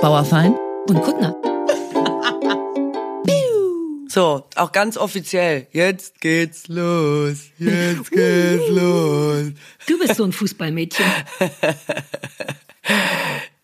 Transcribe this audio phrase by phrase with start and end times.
[0.00, 0.56] Bauerfein
[0.88, 1.36] und Kuttner.
[4.12, 5.68] So, auch ganz offiziell.
[5.70, 7.44] Jetzt geht's los.
[7.58, 9.52] Jetzt geht's los.
[9.86, 11.06] Du bist so ein Fußballmädchen.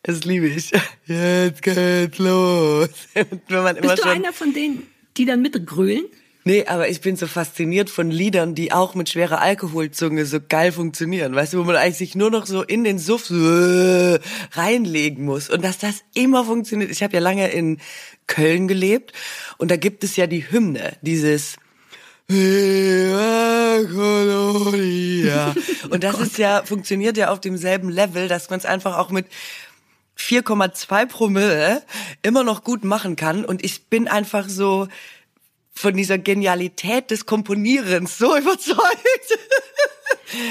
[0.04, 0.70] Das liebe ich.
[1.06, 2.90] Jetzt geht's los.
[3.48, 6.04] Wenn man immer bist du einer von denen, die dann mitgrölen?
[6.46, 10.70] Nee, aber ich bin so fasziniert von Liedern, die auch mit schwerer Alkoholzunge so geil
[10.70, 11.34] funktionieren.
[11.34, 13.34] Weißt du, wo man eigentlich sich nur noch so in den Suff so
[14.52, 15.50] reinlegen muss.
[15.50, 16.92] Und dass das immer funktioniert.
[16.92, 17.78] Ich habe ja lange in
[18.28, 19.12] Köln gelebt
[19.58, 21.56] und da gibt es ja die Hymne, dieses
[22.28, 22.72] Kolonia.
[25.90, 29.26] Und das ist ja, funktioniert ja auf demselben Level, dass man es einfach auch mit
[30.18, 31.82] 4,2 Promille
[32.22, 33.44] immer noch gut machen kann.
[33.44, 34.88] Und ich bin einfach so,
[35.76, 38.80] von dieser Genialität des Komponierens so überzeugt.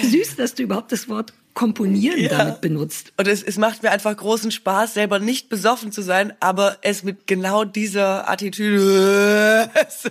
[0.04, 2.38] Süß, dass du überhaupt das Wort Komponieren ja.
[2.38, 3.14] damit benutzt.
[3.16, 7.04] Und es, es macht mir einfach großen Spaß, selber nicht besoffen zu sein, aber es
[7.04, 10.10] mit genau dieser Attitüde so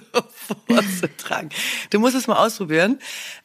[0.66, 1.50] vorzutragen.
[1.90, 2.98] Du musst es mal ausprobieren.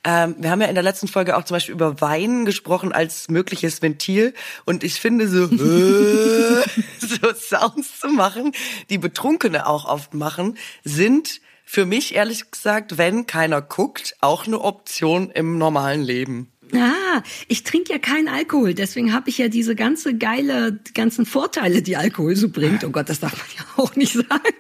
[0.06, 3.28] Ähm, wir haben ja in der letzten Folge auch zum Beispiel über Wein gesprochen als
[3.28, 4.34] mögliches Ventil.
[4.64, 8.54] Und ich finde so, so Sounds zu machen,
[8.90, 14.60] die Betrunkene auch oft machen, sind für mich ehrlich gesagt, wenn keiner guckt, auch eine
[14.60, 16.52] Option im normalen Leben.
[16.74, 21.28] Ah, ich trinke ja keinen Alkohol, deswegen habe ich ja diese ganze geile, die ganzen
[21.28, 22.84] Vorteile, die Alkohol so bringt.
[22.84, 24.56] Oh Gott, das darf man ja auch nicht sagen.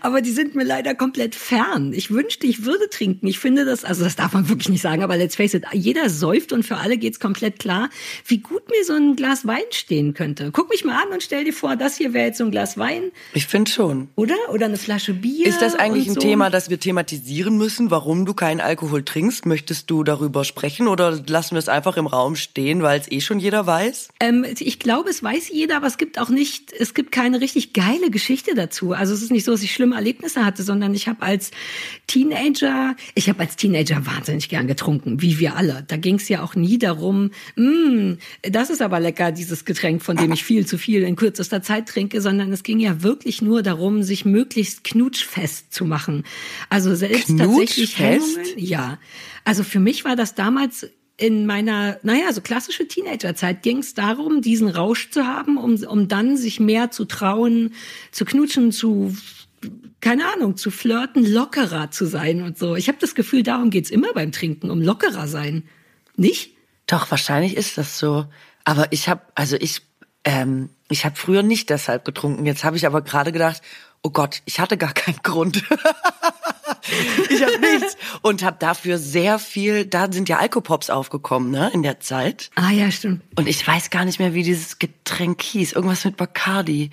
[0.00, 1.92] Aber die sind mir leider komplett fern.
[1.92, 3.26] Ich wünschte, ich würde trinken.
[3.26, 6.08] Ich finde das, also das darf man wirklich nicht sagen, aber let's face it, jeder
[6.08, 7.90] säuft und für alle geht's komplett klar,
[8.26, 10.50] wie gut mir so ein Glas Wein stehen könnte.
[10.52, 12.78] Guck mich mal an und stell dir vor, das hier wäre jetzt so ein Glas
[12.78, 13.12] Wein.
[13.34, 14.08] Ich finde schon.
[14.16, 14.36] Oder?
[14.50, 15.46] Oder eine Flasche Bier.
[15.46, 16.20] Ist das eigentlich ein so.
[16.20, 19.46] Thema, das wir thematisieren müssen, warum du keinen Alkohol trinkst?
[19.46, 23.20] Möchtest du darüber sprechen oder lassen wir es einfach im Raum stehen, weil es eh
[23.20, 24.08] schon jeder weiß?
[24.20, 27.72] Ähm, ich glaube, es weiß jeder, aber es gibt auch nicht, es gibt keine richtig
[27.72, 28.92] geile Geschichte dazu.
[28.92, 31.50] Also es ist nicht so, dass ich schlimme Erlebnisse hatte, sondern ich habe als
[32.06, 35.84] Teenager, ich habe als Teenager wahnsinnig gern getrunken, wie wir alle.
[35.86, 40.16] Da ging es ja auch nie darum, mm, das ist aber lecker, dieses Getränk, von
[40.16, 43.62] dem ich viel zu viel in kürzester Zeit trinke, sondern es ging ja wirklich nur
[43.62, 46.24] darum, sich möglichst knutschfest zu machen.
[46.70, 48.98] Also selbst tatsächlich Hemmungen, ja.
[49.44, 54.42] Also für mich war das damals in meiner, naja, so klassische Teenagerzeit ging es darum,
[54.42, 57.72] diesen Rausch zu haben, um, um dann sich mehr zu trauen,
[58.12, 59.16] zu knutschen, zu,
[60.00, 62.76] keine Ahnung, zu flirten, lockerer zu sein und so.
[62.76, 65.64] Ich habe das Gefühl, darum geht's immer beim Trinken, um lockerer sein.
[66.16, 66.52] Nicht?
[66.86, 68.26] Doch, wahrscheinlich ist das so.
[68.64, 69.82] Aber ich habe, also ich,
[70.24, 72.44] ähm, ich habe früher nicht deshalb getrunken.
[72.44, 73.62] Jetzt habe ich aber gerade gedacht,
[74.02, 75.62] oh Gott, ich hatte gar keinen Grund.
[77.30, 79.84] ich habe nichts und habe dafür sehr viel.
[79.84, 82.50] Da sind ja Alkopops aufgekommen, ne, in der Zeit.
[82.54, 83.22] Ah ja, stimmt.
[83.36, 85.72] Und ich weiß gar nicht mehr, wie dieses Getränk hieß.
[85.72, 86.90] Irgendwas mit Bacardi.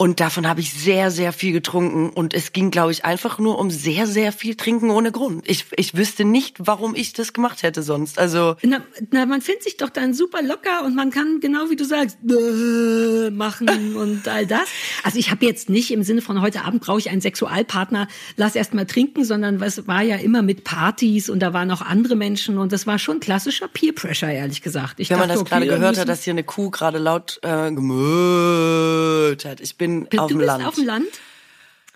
[0.00, 2.10] Und davon habe ich sehr, sehr viel getrunken.
[2.10, 5.42] Und es ging, glaube ich, einfach nur um sehr, sehr viel Trinken ohne Grund.
[5.50, 8.16] Ich, ich wüsste nicht, warum ich das gemacht hätte sonst.
[8.16, 11.74] Also na, na, man findet sich doch dann super locker und man kann genau wie
[11.74, 14.68] du sagst machen und all das.
[15.02, 18.06] Also ich habe jetzt nicht im Sinne von heute Abend brauche ich einen Sexualpartner,
[18.36, 21.82] lass erst mal trinken, sondern was war ja immer mit Partys und da waren auch
[21.82, 25.00] andere Menschen und das war schon klassischer Peer Pressure, ehrlich gesagt.
[25.00, 27.72] Ich Wenn man das okay, gerade gehört hat, dass hier eine Kuh gerade laut äh,
[27.72, 29.60] gemöht hat.
[29.60, 30.66] Ich bin bin du auf dem bist Land.
[30.66, 31.20] auf dem Land?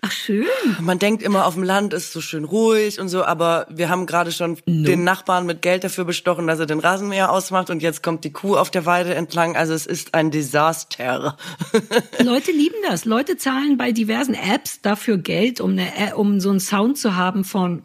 [0.05, 0.45] Ach schön.
[0.81, 4.05] Man denkt immer, auf dem Land ist so schön ruhig und so, aber wir haben
[4.05, 4.85] gerade schon no.
[4.85, 8.33] den Nachbarn mit Geld dafür bestochen, dass er den Rasenmäher ausmacht und jetzt kommt die
[8.33, 9.55] Kuh auf der Weide entlang.
[9.55, 11.37] Also es ist ein Desaster.
[12.19, 13.05] Leute lieben das.
[13.05, 17.45] Leute zahlen bei diversen Apps dafür Geld, um, eine, um so einen Sound zu haben
[17.45, 17.81] von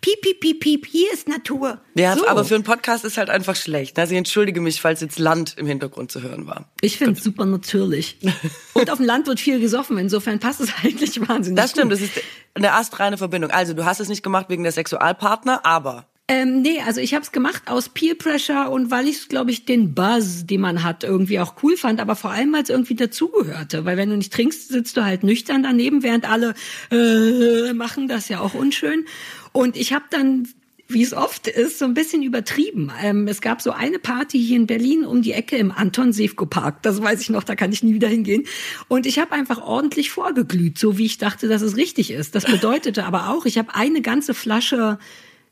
[0.00, 1.80] piep, piep, piep, piep, hier ist Natur.
[1.94, 2.26] Ja, so.
[2.28, 3.98] aber für einen Podcast ist halt einfach schlecht.
[3.98, 6.68] Also ich entschuldige mich, falls jetzt Land im Hintergrund zu hören war.
[6.80, 8.18] Ich finde es super natürlich.
[8.74, 12.00] Und auf dem Land wird viel gesoffen, insofern passt es eigentlich wahnsinnig Das stimmt, gut.
[12.00, 12.22] das ist
[12.54, 13.50] eine astreine Verbindung.
[13.50, 17.22] Also du hast es nicht gemacht wegen der Sexualpartner, aber ähm, nee, also ich habe
[17.22, 21.02] es gemacht aus Peer Pressure und weil ich, glaube ich, den Buzz, den man hat,
[21.02, 23.86] irgendwie auch cool fand, aber vor allem, weil es irgendwie dazugehörte.
[23.86, 26.52] Weil wenn du nicht trinkst, sitzt du halt nüchtern daneben, während alle
[26.90, 29.06] äh, machen das ja auch unschön.
[29.52, 30.48] Und ich habe dann
[30.90, 32.90] wie es oft ist, so ein bisschen übertrieben.
[33.02, 36.46] Ähm, es gab so eine Party hier in Berlin um die Ecke im Anton Sefko
[36.46, 36.82] Park.
[36.82, 38.44] Das weiß ich noch, da kann ich nie wieder hingehen.
[38.88, 42.34] Und ich habe einfach ordentlich vorgeglüht, so wie ich dachte, dass es richtig ist.
[42.34, 44.98] Das bedeutete aber auch, ich habe eine ganze Flasche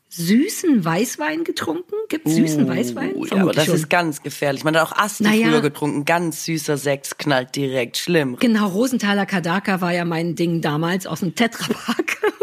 [0.09, 1.93] süßen Weißwein getrunken?
[2.09, 3.09] Gibt süßen uh, Weißwein?
[3.09, 3.75] Vermutlich ja, aber das schon.
[3.75, 4.63] ist ganz gefährlich.
[4.63, 6.05] Man hat auch Asti naja, früher getrunken.
[6.05, 7.97] Ganz süßer Sex knallt direkt.
[7.97, 8.37] Schlimm.
[8.39, 12.17] Genau, Rosenthaler Kadaka war ja mein Ding damals aus dem Tetrapack.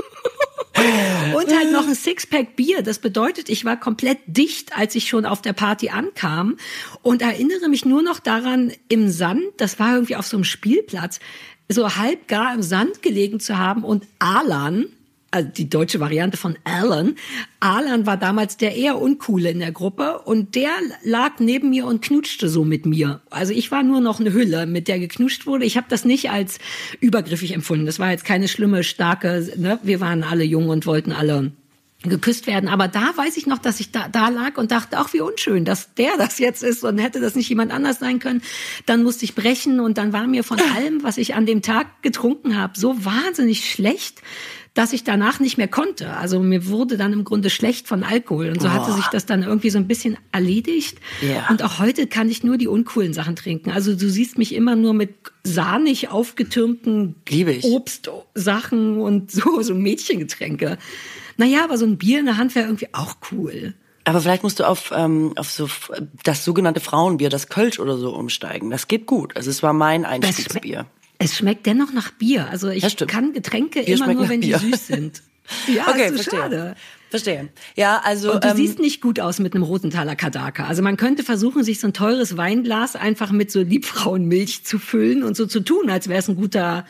[1.34, 2.82] Und halt noch ein Sixpack Bier.
[2.82, 6.56] Das bedeutet, ich war komplett dicht, als ich schon auf der Party ankam
[7.02, 11.20] und erinnere mich nur noch daran, im Sand, das war irgendwie auf so einem Spielplatz,
[11.68, 14.86] so halb gar im Sand gelegen zu haben und Alan,
[15.34, 17.16] also die deutsche Variante von Alan.
[17.58, 20.70] Alan war damals der eher uncoole in der Gruppe und der
[21.02, 23.20] lag neben mir und knutschte so mit mir.
[23.30, 25.64] Also ich war nur noch eine Hülle, mit der geknutscht wurde.
[25.64, 26.58] Ich habe das nicht als
[27.00, 27.84] übergriffig empfunden.
[27.84, 29.80] Das war jetzt keine schlimme, starke, ne?
[29.82, 31.50] wir waren alle jung und wollten alle
[32.04, 32.68] geküsst werden.
[32.68, 35.64] Aber da weiß ich noch, dass ich da, da lag und dachte, ach, wie unschön,
[35.64, 38.42] dass der das jetzt ist und hätte das nicht jemand anders sein können.
[38.86, 42.02] Dann musste ich brechen und dann war mir von allem, was ich an dem Tag
[42.02, 44.22] getrunken habe, so wahnsinnig schlecht,
[44.74, 46.16] dass ich danach nicht mehr konnte.
[46.16, 49.44] Also mir wurde dann im Grunde schlecht von Alkohol und so hatte sich das dann
[49.44, 50.98] irgendwie so ein bisschen erledigt.
[51.22, 51.46] Ja.
[51.48, 53.70] Und auch heute kann ich nur die uncoolen Sachen trinken.
[53.70, 57.14] Also du siehst mich immer nur mit sahnig aufgetürmten.
[57.64, 60.76] Obstsachen und so, so Mädchengetränke.
[61.36, 63.74] Naja, aber so ein Bier in der Hand wäre irgendwie auch cool.
[64.04, 65.68] Aber vielleicht musst du auf, ähm, auf so
[66.24, 68.70] das sogenannte Frauenbier, das Kölsch oder so umsteigen.
[68.70, 69.36] Das geht gut.
[69.36, 70.86] Also es war mein Einstiegsbier.
[71.18, 72.48] Es schmeckt dennoch nach Bier.
[72.50, 74.58] Also ich kann Getränke Bier immer nur, wenn Bier.
[74.58, 75.22] die süß sind.
[75.66, 76.40] Ja, okay, ist so verstehe.
[76.40, 76.76] schade.
[77.10, 77.48] Verstehe.
[77.76, 80.66] Ja, also Und du ähm, siehst nicht gut aus mit einem Rosenthaler Kadaka.
[80.66, 85.22] Also man könnte versuchen, sich so ein teures Weinglas einfach mit so Liebfrauenmilch zu füllen
[85.22, 86.86] und so zu tun, als wäre es ein guter,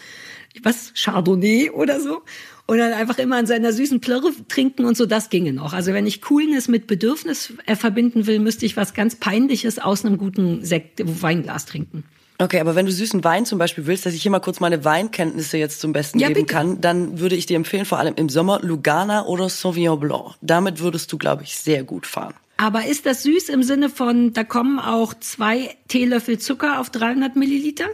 [0.63, 2.23] was, Chardonnay oder so.
[2.67, 5.75] Und dann einfach immer an seiner süßen Plörre trinken und so, das ginge noch.
[5.75, 10.05] Also wenn ich Coolness mit Bedürfnis äh, verbinden will, müsste ich was ganz Peinliches aus
[10.05, 12.05] einem guten Sekt, Weinglas trinken.
[12.39, 14.85] Okay, aber wenn du süßen Wein zum Beispiel willst, dass ich hier mal kurz meine
[14.85, 16.53] Weinkenntnisse jetzt zum Besten Ja, geben bitte.
[16.53, 20.35] kann, dann würde ich dir empfehlen, vor allem im Sommer Lugana oder Sauvignon Blanc.
[20.41, 22.35] Damit würdest du, glaube ich, sehr gut fahren.
[22.57, 27.37] Aber ist das süß im Sinne von, da kommen auch zwei Teelöffel Zucker auf 300
[27.37, 27.87] Milliliter?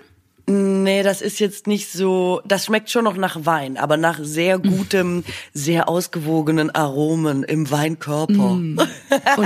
[0.51, 4.59] Nee, das ist jetzt nicht so, das schmeckt schon noch nach Wein, aber nach sehr
[4.59, 5.23] gutem,
[5.55, 8.51] sehr ausgewogenen Aromen im Weinkörper.
[8.51, 8.79] Und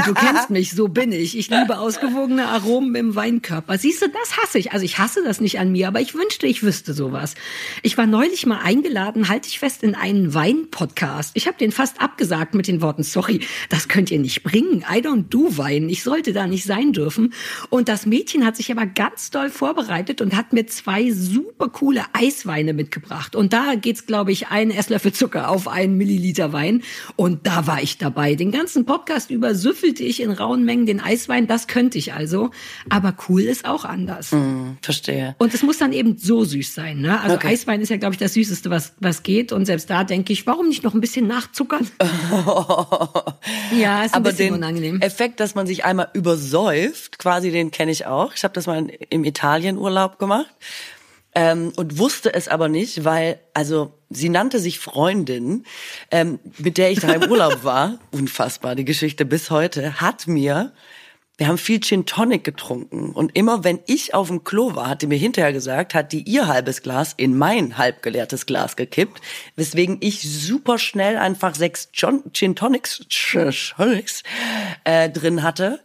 [0.06, 1.36] du kennst mich, so bin ich.
[1.36, 3.76] Ich liebe ausgewogene Aromen im Weinkörper.
[3.76, 4.72] Siehst du, das hasse ich.
[4.72, 7.34] Also ich hasse das nicht an mir, aber ich wünschte, ich wüsste sowas.
[7.82, 11.32] Ich war neulich mal eingeladen, halte ich fest, in einen Wein-Podcast.
[11.34, 14.86] Ich habe den fast abgesagt mit den Worten, sorry, das könnt ihr nicht bringen.
[14.90, 15.90] I don't do Wein.
[15.90, 17.34] Ich sollte da nicht sein dürfen.
[17.68, 22.02] Und das Mädchen hat sich aber ganz doll vorbereitet und hat mir zwei super coole
[22.12, 23.36] Eisweine mitgebracht.
[23.36, 26.82] Und da geht's, glaube ich, ein Esslöffel Zucker auf einen Milliliter Wein.
[27.16, 28.34] Und da war ich dabei.
[28.34, 31.46] Den ganzen Podcast über süffelte ich in rauen Mengen den Eiswein.
[31.46, 32.50] Das könnte ich also.
[32.88, 34.32] Aber cool ist auch anders.
[34.32, 35.34] Hm, verstehe.
[35.38, 37.00] Und es muss dann eben so süß sein.
[37.00, 37.20] Ne?
[37.20, 37.48] Also Okay.
[37.48, 39.52] Eiswein ist ja, glaube ich, das Süßeste, was, was geht.
[39.52, 41.86] Und selbst da denke ich, warum nicht noch ein bisschen nachzuckern?
[43.76, 45.00] ja, ist ein Aber bisschen unangenehm.
[45.00, 48.34] Effekt, dass man sich einmal übersäuft, quasi den kenne ich auch.
[48.34, 50.54] Ich habe das mal im Italienurlaub gemacht
[51.34, 55.64] ähm, und wusste es aber nicht, weil also sie nannte sich Freundin,
[56.10, 57.98] ähm, mit der ich da im Urlaub war.
[58.10, 60.00] Unfassbar, die Geschichte bis heute.
[60.00, 60.72] Hat mir
[61.36, 63.10] wir haben viel Gin Tonic getrunken.
[63.10, 66.22] Und immer wenn ich auf dem Klo war, hat die mir hinterher gesagt, hat die
[66.22, 69.20] ihr halbes Glas in mein halb geleertes Glas gekippt,
[69.56, 73.02] weswegen ich super schnell einfach sechs John Gin Tonics
[74.84, 75.80] äh, drin hatte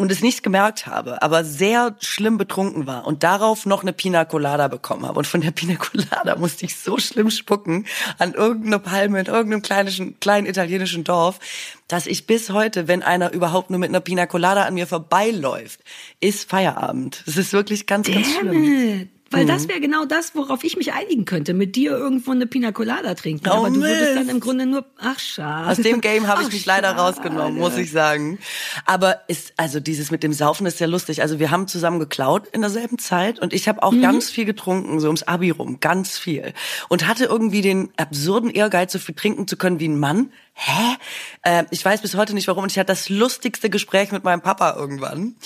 [0.00, 4.24] und es nicht gemerkt habe, aber sehr schlimm betrunken war und darauf noch eine Pina
[4.24, 5.18] Colada bekommen habe.
[5.18, 7.86] Und von der Pina Colada musste ich so schlimm spucken
[8.16, 11.38] an irgendeine Palme in irgendeinem kleinen, kleinen italienischen Dorf,
[11.86, 15.80] dass ich bis heute, wenn einer überhaupt nur mit einer Pina Colada an mir vorbeiläuft,
[16.18, 17.22] ist Feierabend.
[17.26, 18.52] Es ist wirklich ganz, ganz schlimm.
[18.52, 19.19] Damn it.
[19.32, 19.48] Weil Mhm.
[19.48, 21.54] das wäre genau das, worauf ich mich einigen könnte.
[21.54, 23.48] Mit dir irgendwo eine Pina Colada trinken.
[23.48, 24.16] Oh, Aber du würdest Mist.
[24.16, 25.70] dann im Grunde nur, ach schade.
[25.70, 27.00] Aus dem Game habe ich mich leider schade.
[27.00, 28.38] rausgenommen, muss ich sagen.
[28.86, 31.22] Aber ist also dieses mit dem Saufen ist sehr lustig.
[31.22, 34.98] Also wir haben zusammen geklaut in derselben Zeit und ich habe auch ganz viel getrunken,
[34.98, 36.52] so ums Abi rum, ganz viel
[36.88, 40.32] und hatte irgendwie den absurden Ehrgeiz, so viel trinken zu können wie ein Mann.
[40.54, 40.96] Hä?
[41.42, 42.64] Äh, ich weiß bis heute nicht warum.
[42.64, 45.36] Und ich hatte das lustigste Gespräch mit meinem Papa irgendwann,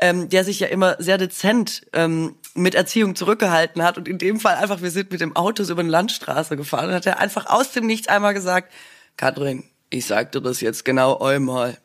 [0.00, 3.96] ähm, der sich ja immer sehr dezent ähm, mit Erziehung zurückgehalten hat.
[3.98, 6.94] Und in dem Fall einfach, wir sind mit dem Auto über eine Landstraße gefahren und
[6.94, 8.72] hat er einfach aus dem Nichts einmal gesagt,
[9.16, 11.78] Katrin, ich sag dir das jetzt genau einmal.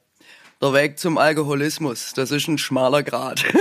[0.62, 3.44] Der Weg zum Alkoholismus, das ist ein schmaler Grad.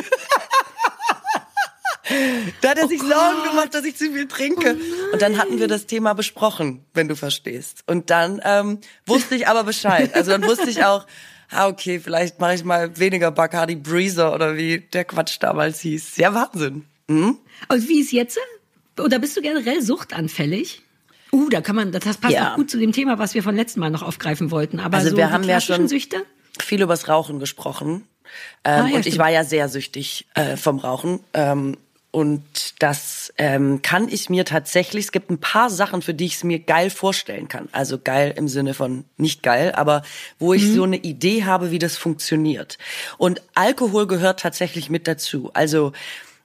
[2.60, 4.76] da hat er sich Sorgen gemacht, dass ich zu viel trinke.
[5.12, 7.82] und dann hatten wir das Thema besprochen, wenn du verstehst.
[7.86, 10.14] Und dann ähm, wusste ich aber Bescheid.
[10.14, 11.06] Also dann wusste ich auch,
[11.50, 16.16] ah, okay, vielleicht mache ich mal weniger Bacardi Breezer oder wie der Quatsch damals hieß.
[16.16, 16.84] Ja, Wahnsinn.
[17.08, 17.38] Mhm.
[17.68, 18.38] Und wie ist jetzt?
[18.98, 20.82] Oder bist du generell suchtanfällig?
[21.32, 22.52] Uh, da kann man, das passt Ja.
[22.52, 24.80] auch gut zu dem Thema, was wir von letztem Mal noch aufgreifen wollten.
[24.80, 26.24] Aber Also so wir haben ja schon- Süchte?
[26.60, 28.04] viel übers Rauchen gesprochen.
[28.64, 29.18] Ähm, Ah, ja, und ich stimmt.
[29.18, 31.20] war ja sehr süchtig äh, vom Rauchen.
[31.34, 31.76] Ähm,
[32.12, 36.34] Und das ähm, kann ich mir tatsächlich, es gibt ein paar Sachen, für die ich
[36.34, 37.68] es mir geil vorstellen kann.
[37.70, 40.02] Also geil im Sinne von nicht geil, aber
[40.38, 40.74] wo ich mhm.
[40.74, 42.78] so eine Idee habe, wie das funktioniert.
[43.16, 45.50] Und Alkohol gehört tatsächlich mit dazu.
[45.54, 45.92] Also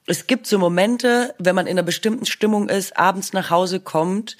[0.06, 4.36] es gibt so Momente, wenn man in einer bestimmten Stimmung ist, abends nach Hause kommt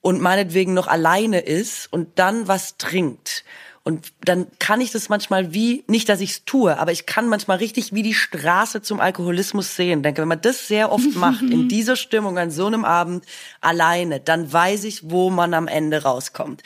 [0.00, 3.44] und meinetwegen noch alleine ist und dann was trinkt
[3.86, 7.28] und dann kann ich das manchmal wie, nicht, dass ich es tue, aber ich kann
[7.28, 10.02] manchmal richtig wie die Straße zum Alkoholismus sehen.
[10.02, 13.26] Denke, wenn man das sehr oft macht, in dieser Stimmung an so einem Abend
[13.60, 16.62] alleine, dann weiß ich, wo man am Ende rauskommt.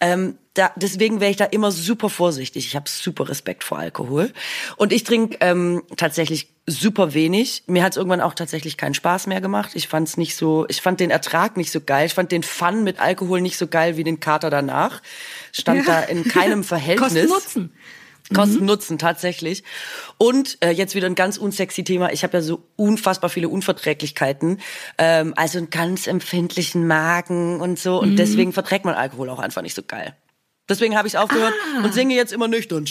[0.00, 2.66] Ähm, da, deswegen wäre ich da immer super vorsichtig.
[2.66, 4.32] Ich habe super Respekt vor Alkohol.
[4.76, 7.62] Und ich trinke ähm, tatsächlich super wenig.
[7.68, 9.72] Mir hat es irgendwann auch tatsächlich keinen Spaß mehr gemacht.
[9.74, 12.06] Ich fand es nicht so, ich fand den Ertrag nicht so geil.
[12.06, 15.02] Ich fand den Fun mit Alkohol nicht so geil wie den Kater danach.
[15.52, 16.00] Stand ja.
[16.00, 17.12] da in keinem Verhältnis.
[17.12, 17.74] Kosten Nutzen.
[18.34, 18.66] Kosten mhm.
[18.66, 19.62] Nutzen tatsächlich.
[20.18, 22.12] Und äh, jetzt wieder ein ganz unsexy Thema.
[22.12, 24.60] Ich habe ja so unfassbar viele Unverträglichkeiten,
[24.98, 28.00] ähm, also einen ganz empfindlichen Magen und so.
[28.00, 28.16] Und mhm.
[28.16, 30.16] deswegen verträgt man Alkohol auch einfach nicht so geil.
[30.68, 31.84] Deswegen habe ich aufgehört ah.
[31.84, 32.86] und singe jetzt immer nüchtern.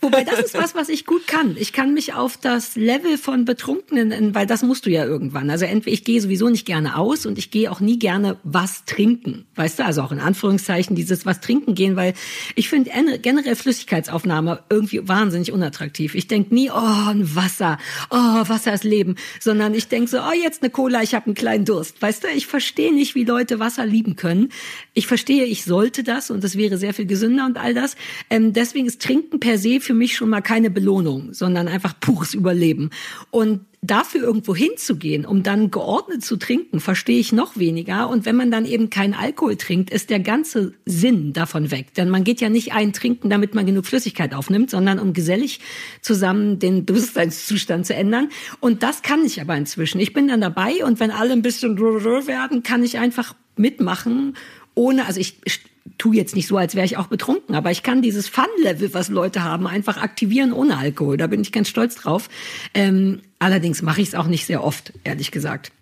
[0.00, 1.56] Wobei das ist was, was ich gut kann.
[1.58, 5.50] Ich kann mich auf das Level von Betrunkenen, weil das musst du ja irgendwann.
[5.50, 8.84] Also entweder ich gehe sowieso nicht gerne aus und ich gehe auch nie gerne was
[8.84, 9.46] trinken.
[9.54, 12.14] Weißt du, also auch in Anführungszeichen dieses was trinken gehen, weil
[12.54, 16.14] ich finde generell Flüssigkeitsaufnahme irgendwie wahnsinnig unattraktiv.
[16.14, 16.74] Ich denk nie, oh,
[17.08, 17.78] ein Wasser,
[18.10, 21.34] oh, Wasser ist Leben, sondern ich denk so, oh, jetzt eine Cola, ich habe einen
[21.34, 22.00] kleinen Durst.
[22.00, 24.50] Weißt du, ich verstehe nicht, wie Leute Wasser lieben können.
[24.94, 27.94] Ich ich verstehe, ich sollte das und das wäre sehr viel gesünder und all das.
[28.28, 32.34] Ähm, deswegen ist Trinken per se für mich schon mal keine Belohnung, sondern einfach pures
[32.34, 32.90] Überleben.
[33.30, 38.08] Und dafür irgendwo hinzugehen, um dann geordnet zu trinken, verstehe ich noch weniger.
[38.08, 41.94] Und wenn man dann eben keinen Alkohol trinkt, ist der ganze Sinn davon weg.
[41.94, 45.60] Denn man geht ja nicht ein trinken, damit man genug Flüssigkeit aufnimmt, sondern um gesellig
[46.00, 48.30] zusammen den Bewusstseinszustand zu ändern.
[48.58, 50.00] Und das kann ich aber inzwischen.
[50.00, 54.34] Ich bin dann dabei und wenn alle ein bisschen werden, kann ich einfach mitmachen
[54.76, 55.60] ohne, also ich, ich
[55.98, 59.08] tu jetzt nicht so, als wäre ich auch betrunken, aber ich kann dieses Fun-Level, was
[59.08, 61.16] Leute haben, einfach aktivieren ohne Alkohol.
[61.16, 62.28] Da bin ich ganz stolz drauf.
[62.74, 65.72] Ähm, allerdings mache ich es auch nicht sehr oft, ehrlich gesagt.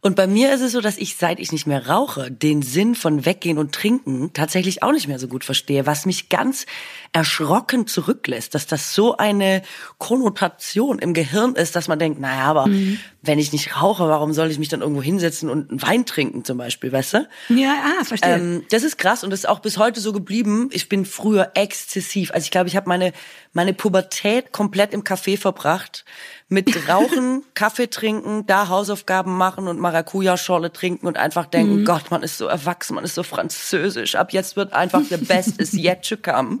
[0.00, 2.94] Und bei mir ist es so, dass ich, seit ich nicht mehr rauche, den Sinn
[2.94, 6.66] von Weggehen und Trinken tatsächlich auch nicht mehr so gut verstehe, was mich ganz
[7.12, 9.62] erschrocken zurücklässt, dass das so eine
[9.98, 12.98] Konnotation im Gehirn ist, dass man denkt, naja, aber mhm.
[13.22, 16.44] wenn ich nicht rauche, warum soll ich mich dann irgendwo hinsetzen und einen Wein trinken
[16.44, 17.28] zum Beispiel, weißt du?
[17.48, 18.34] Ja, ah, verstehe.
[18.34, 20.68] Ähm, das ist krass und das ist auch bis heute so geblieben.
[20.72, 22.32] Ich bin früher exzessiv.
[22.32, 23.12] Also ich glaube, ich habe meine,
[23.52, 26.04] meine Pubertät komplett im Café verbracht
[26.48, 31.84] mit Rauchen, Kaffee trinken, da Hausaufgaben machen und Maracuja-Schorle trinken und einfach denken, mhm.
[31.84, 34.14] Gott, man ist so erwachsen, man ist so französisch.
[34.14, 36.60] Ab jetzt wird einfach the best is yet to come.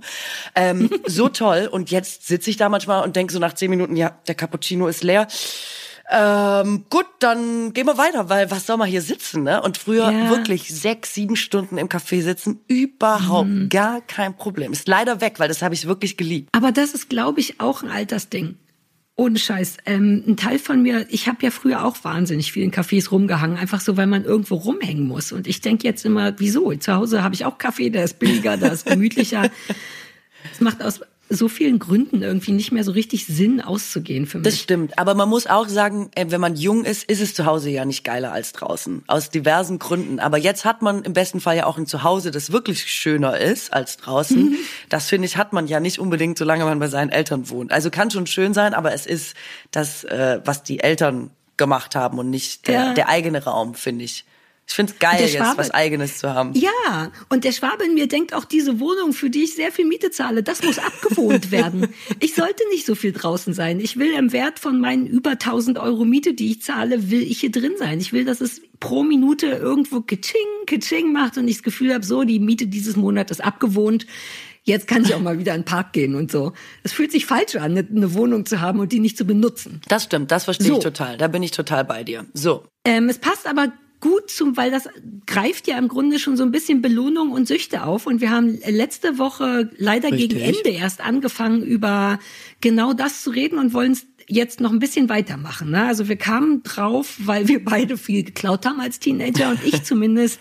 [0.54, 1.68] Ähm, so toll.
[1.70, 4.88] Und jetzt sitze ich da manchmal und denke so nach zehn Minuten, ja, der Cappuccino
[4.88, 5.28] ist leer.
[6.08, 9.60] Ähm, gut, dann gehen wir weiter, weil was soll man hier sitzen, ne?
[9.60, 10.30] Und früher ja.
[10.30, 13.68] wirklich sechs, sieben Stunden im Café sitzen, überhaupt mhm.
[13.68, 14.72] gar kein Problem.
[14.72, 16.48] Ist leider weg, weil das habe ich wirklich geliebt.
[16.52, 18.56] Aber das ist, glaube ich, auch ein Altersding.
[19.18, 19.78] Ohne Scheiß.
[19.86, 23.56] Ähm, ein Teil von mir, ich habe ja früher auch wahnsinnig viel in Cafés rumgehangen,
[23.56, 25.32] einfach so, weil man irgendwo rumhängen muss.
[25.32, 26.74] Und ich denke jetzt immer, wieso?
[26.74, 29.50] Zu Hause habe ich auch Kaffee, der ist billiger, der ist gemütlicher.
[30.52, 34.44] Es macht aus so vielen Gründen irgendwie nicht mehr so richtig Sinn auszugehen für mich.
[34.44, 37.46] Das stimmt, aber man muss auch sagen, äh, wenn man jung ist, ist es zu
[37.46, 39.02] Hause ja nicht geiler als draußen.
[39.06, 40.20] Aus diversen Gründen.
[40.20, 43.72] Aber jetzt hat man im besten Fall ja auch ein Zuhause, das wirklich schöner ist
[43.72, 44.50] als draußen.
[44.50, 44.56] Mhm.
[44.88, 47.72] Das finde ich, hat man ja nicht unbedingt, solange man bei seinen Eltern wohnt.
[47.72, 49.34] Also kann schon schön sein, aber es ist
[49.72, 52.94] das, äh, was die Eltern gemacht haben und nicht der, ja.
[52.94, 54.24] der eigene Raum, finde ich.
[54.68, 56.52] Ich finde es geil, jetzt was Eigenes zu haben.
[56.54, 59.86] Ja, und der Schwabe in mir denkt auch, diese Wohnung, für die ich sehr viel
[59.86, 61.88] Miete zahle, das muss abgewohnt werden.
[62.18, 63.78] Ich sollte nicht so viel draußen sein.
[63.78, 67.40] Ich will im Wert von meinen über 1000 Euro Miete, die ich zahle, will ich
[67.40, 68.00] hier drin sein.
[68.00, 72.04] Ich will, dass es pro Minute irgendwo kitsching, kitsching macht und ich das Gefühl habe,
[72.04, 74.06] so, die Miete dieses Monat ist abgewohnt.
[74.64, 76.52] Jetzt kann ich auch mal wieder in den Park gehen und so.
[76.82, 79.80] Es fühlt sich falsch an, eine Wohnung zu haben und die nicht zu benutzen.
[79.86, 80.78] Das stimmt, das verstehe so.
[80.78, 81.16] ich total.
[81.16, 82.26] Da bin ich total bei dir.
[82.34, 82.64] So.
[82.84, 84.88] Ähm, es passt aber gut zum, weil das
[85.26, 88.06] greift ja im Grunde schon so ein bisschen Belohnung und Süchte auf.
[88.06, 90.30] Und wir haben letzte Woche leider Richtig.
[90.30, 92.18] gegen Ende erst angefangen, über
[92.60, 95.70] genau das zu reden und wollen es jetzt noch ein bisschen weitermachen.
[95.70, 95.84] Ne?
[95.84, 100.40] Also wir kamen drauf, weil wir beide viel geklaut haben als Teenager und ich zumindest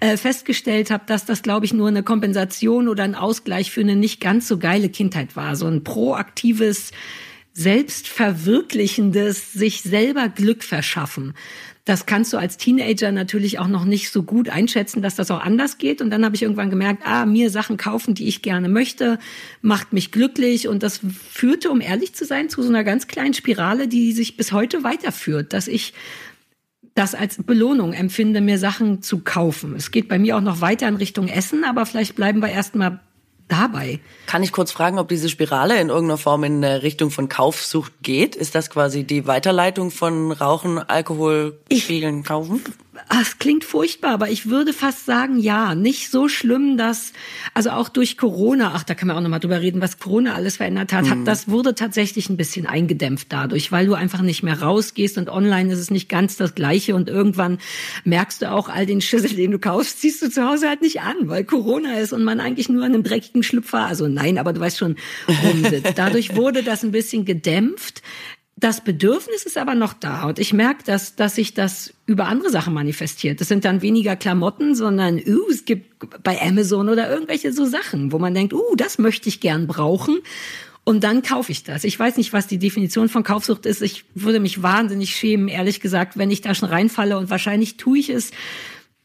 [0.00, 3.96] äh, festgestellt habe, dass das, glaube ich, nur eine Kompensation oder ein Ausgleich für eine
[3.96, 5.56] nicht ganz so geile Kindheit war.
[5.56, 6.92] So ein proaktives
[7.52, 11.34] selbstverwirklichendes, sich selber Glück verschaffen.
[11.86, 15.40] Das kannst du als Teenager natürlich auch noch nicht so gut einschätzen, dass das auch
[15.40, 16.02] anders geht.
[16.02, 19.20] Und dann habe ich irgendwann gemerkt, ah, mir Sachen kaufen, die ich gerne möchte,
[19.62, 20.66] macht mich glücklich.
[20.66, 21.00] Und das
[21.30, 24.82] führte, um ehrlich zu sein, zu so einer ganz kleinen Spirale, die sich bis heute
[24.82, 25.94] weiterführt, dass ich
[26.96, 29.76] das als Belohnung empfinde, mir Sachen zu kaufen.
[29.76, 32.98] Es geht bei mir auch noch weiter in Richtung Essen, aber vielleicht bleiben wir erstmal
[33.48, 34.00] dabei.
[34.26, 38.34] Kann ich kurz fragen, ob diese Spirale in irgendeiner Form in Richtung von Kaufsucht geht?
[38.34, 42.62] Ist das quasi die Weiterleitung von Rauchen, Alkohol, Spielen, Kaufen?
[43.08, 47.12] Ah, es klingt furchtbar, aber ich würde fast sagen, ja, nicht so schlimm, dass,
[47.54, 50.56] also auch durch Corona, ach, da kann man auch nochmal drüber reden, was Corona alles
[50.56, 51.10] verändert hat, mhm.
[51.10, 55.28] hat, das wurde tatsächlich ein bisschen eingedämpft dadurch, weil du einfach nicht mehr rausgehst und
[55.28, 57.58] online ist es nicht ganz das Gleiche und irgendwann
[58.04, 61.00] merkst du auch all den Schüssel, den du kaufst, ziehst du zu Hause halt nicht
[61.00, 64.52] an, weil Corona ist und man eigentlich nur in einem dreckigen Schlüpfer, also nein, aber
[64.52, 64.96] du weißt schon,
[65.28, 65.92] rumsitzt.
[65.96, 68.02] Dadurch wurde das ein bisschen gedämpft.
[68.58, 72.50] Das Bedürfnis ist aber noch da und ich merke, dass, dass sich das über andere
[72.50, 73.42] Sachen manifestiert.
[73.42, 78.12] Das sind dann weniger Klamotten, sondern uh, es gibt bei Amazon oder irgendwelche so Sachen,
[78.12, 80.20] wo man denkt, uh, das möchte ich gern brauchen.
[80.84, 81.84] Und dann kaufe ich das.
[81.84, 83.82] Ich weiß nicht, was die Definition von Kaufsucht ist.
[83.82, 87.18] Ich würde mich wahnsinnig schämen, ehrlich gesagt, wenn ich da schon reinfalle.
[87.18, 88.30] Und wahrscheinlich tue ich es.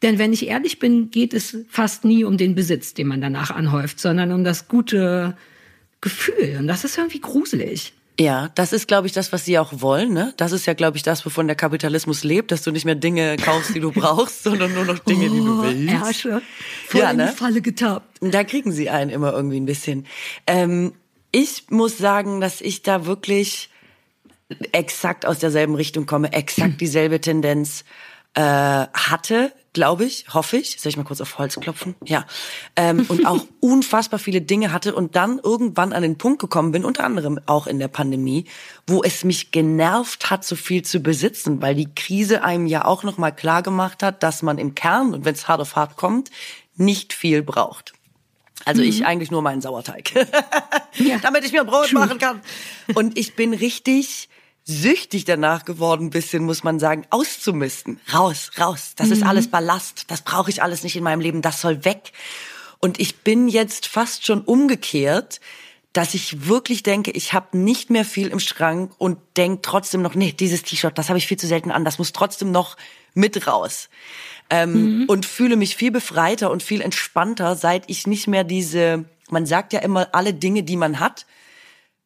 [0.00, 3.50] Denn wenn ich ehrlich bin, geht es fast nie um den Besitz, den man danach
[3.50, 5.36] anhäuft, sondern um das gute
[6.00, 6.56] Gefühl.
[6.60, 7.92] Und das ist irgendwie gruselig.
[8.22, 10.12] Ja, das ist, glaube ich, das, was sie auch wollen.
[10.12, 10.32] Ne?
[10.36, 13.36] Das ist ja, glaube ich, das, wovon der Kapitalismus lebt, dass du nicht mehr Dinge
[13.36, 15.92] kaufst, die du brauchst, sondern nur noch Dinge, oh, die du oh, willst.
[15.92, 16.42] Ärsche,
[16.86, 17.32] voll ja, in die ne?
[17.32, 18.06] Falle getappt.
[18.20, 20.06] Da kriegen sie einen immer irgendwie ein bisschen.
[20.46, 20.92] Ähm,
[21.32, 23.70] ich muss sagen, dass ich da wirklich
[24.70, 27.84] exakt aus derselben Richtung komme, exakt dieselbe Tendenz
[28.34, 28.42] äh,
[28.92, 30.80] hatte glaube ich, hoffe ich.
[30.80, 31.94] Soll ich mal kurz auf Holz klopfen?
[32.04, 32.26] Ja.
[32.76, 36.84] Ähm, und auch unfassbar viele Dinge hatte und dann irgendwann an den Punkt gekommen bin,
[36.84, 38.44] unter anderem auch in der Pandemie,
[38.86, 43.02] wo es mich genervt hat, so viel zu besitzen, weil die Krise einem ja auch
[43.02, 46.30] nochmal klar gemacht hat, dass man im Kern, und wenn es hart auf hart kommt,
[46.76, 47.92] nicht viel braucht.
[48.64, 48.88] Also mhm.
[48.88, 50.12] ich eigentlich nur meinen Sauerteig,
[50.94, 51.18] ja.
[51.18, 52.40] damit ich mir Brot machen kann.
[52.94, 54.28] Und ich bin richtig
[54.64, 58.00] süchtig danach geworden, bisschen, muss man sagen, auszumisten.
[58.12, 58.92] Raus, raus.
[58.96, 59.12] Das mhm.
[59.14, 60.04] ist alles Ballast.
[60.08, 61.42] Das brauche ich alles nicht in meinem Leben.
[61.42, 62.12] Das soll weg.
[62.78, 65.40] Und ich bin jetzt fast schon umgekehrt,
[65.92, 70.14] dass ich wirklich denke, ich habe nicht mehr viel im Schrank und denk trotzdem noch,
[70.14, 71.84] nee, dieses T-Shirt, das habe ich viel zu selten an.
[71.84, 72.76] Das muss trotzdem noch
[73.14, 73.88] mit raus.
[74.48, 75.04] Ähm, mhm.
[75.06, 79.72] Und fühle mich viel befreiter und viel entspannter, seit ich nicht mehr diese, man sagt
[79.72, 81.26] ja immer, alle Dinge, die man hat,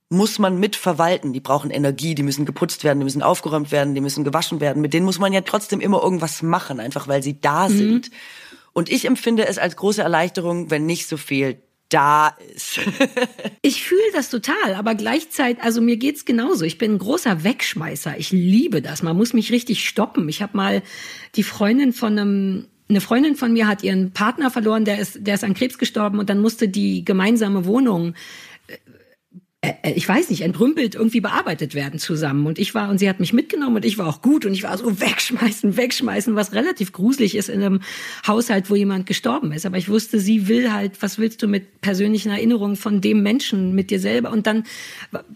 [0.09, 1.33] muss man mitverwalten.
[1.33, 4.81] Die brauchen Energie, die müssen geputzt werden, die müssen aufgeräumt werden, die müssen gewaschen werden.
[4.81, 7.77] Mit denen muss man ja trotzdem immer irgendwas machen, einfach weil sie da mhm.
[7.77, 8.11] sind.
[8.73, 12.81] Und ich empfinde es als große Erleichterung, wenn nicht so viel da ist.
[13.63, 16.65] ich fühle das total, aber gleichzeitig, also mir geht's genauso.
[16.65, 18.19] Ich bin ein großer Wegschmeißer.
[18.19, 19.03] Ich liebe das.
[19.03, 20.29] Man muss mich richtig stoppen.
[20.29, 20.83] Ich habe mal
[21.37, 25.35] die Freundin von einem eine Freundin von mir hat ihren Partner verloren, der ist, der
[25.35, 28.15] ist an Krebs gestorben und dann musste die gemeinsame Wohnung
[28.69, 28.77] äh,
[29.95, 32.47] ich weiß nicht, entrümpelt irgendwie bearbeitet werden zusammen.
[32.47, 34.63] Und ich war, und sie hat mich mitgenommen und ich war auch gut und ich
[34.63, 37.81] war so wegschmeißen, wegschmeißen, was relativ gruselig ist in einem
[38.27, 39.67] Haushalt, wo jemand gestorben ist.
[39.67, 43.75] Aber ich wusste, sie will halt, was willst du mit persönlichen Erinnerungen von dem Menschen,
[43.75, 44.31] mit dir selber?
[44.31, 44.65] Und dann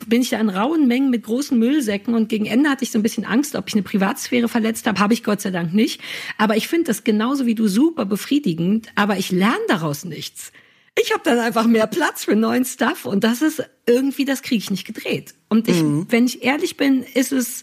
[0.06, 2.98] bin ich da in rauen Mengen mit großen Müllsäcken und gegen Ende hatte ich so
[2.98, 5.00] ein bisschen Angst, ob ich eine Privatsphäre verletzt habe.
[5.00, 6.00] Habe ich Gott sei Dank nicht.
[6.38, 10.52] Aber ich finde das genauso wie du super befriedigend, aber ich lerne daraus nichts.
[10.98, 14.58] Ich habe dann einfach mehr Platz für neuen Stuff und das ist irgendwie, das kriege
[14.58, 15.34] ich nicht gedreht.
[15.48, 16.06] Und ich, mhm.
[16.10, 17.62] wenn ich ehrlich bin, ist es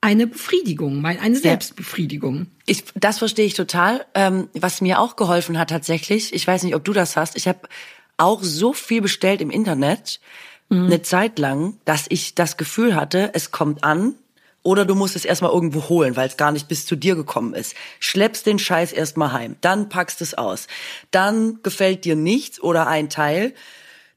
[0.00, 2.46] eine Befriedigung, eine Selbstbefriedigung.
[2.66, 4.06] Ich, das verstehe ich total.
[4.14, 7.48] Ähm, was mir auch geholfen hat tatsächlich, ich weiß nicht, ob du das hast, ich
[7.48, 7.68] habe
[8.16, 10.20] auch so viel bestellt im Internet,
[10.68, 10.86] mhm.
[10.86, 14.14] eine Zeit lang, dass ich das Gefühl hatte, es kommt an,
[14.62, 17.54] oder du musst es erstmal irgendwo holen, weil es gar nicht bis zu dir gekommen
[17.54, 17.74] ist.
[17.98, 20.66] Schleppst den Scheiß erstmal heim, dann packst es aus.
[21.10, 23.54] Dann gefällt dir nichts oder ein Teil.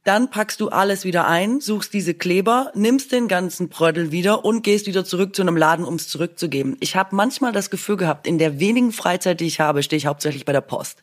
[0.04, 4.62] Dann packst du alles wieder ein, suchst diese Kleber, nimmst den ganzen Brödel wieder und
[4.62, 6.76] gehst wieder zurück zu einem Laden, um es zurückzugeben.
[6.82, 10.06] Ich habe manchmal das Gefühl gehabt, in der wenigen Freizeit, die ich habe, stehe ich
[10.06, 10.98] hauptsächlich bei der Post.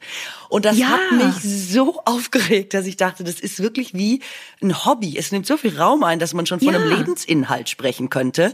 [0.50, 0.88] Und das ja.
[0.88, 4.20] hat mich so aufgeregt, dass ich dachte, das ist wirklich wie
[4.62, 5.16] ein Hobby.
[5.16, 6.78] Es nimmt so viel Raum ein, dass man schon von ja.
[6.78, 8.52] einem Lebensinhalt sprechen könnte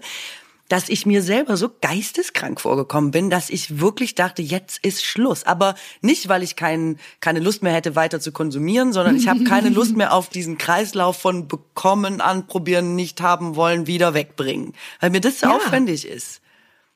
[0.68, 5.44] dass ich mir selber so geisteskrank vorgekommen bin, dass ich wirklich dachte, jetzt ist Schluss.
[5.44, 9.44] Aber nicht, weil ich kein, keine Lust mehr hätte, weiter zu konsumieren, sondern ich habe
[9.44, 14.72] keine Lust mehr auf diesen Kreislauf von bekommen, anprobieren, nicht haben wollen, wieder wegbringen.
[15.00, 15.56] Weil mir das so ja.
[15.56, 16.40] aufwendig ist.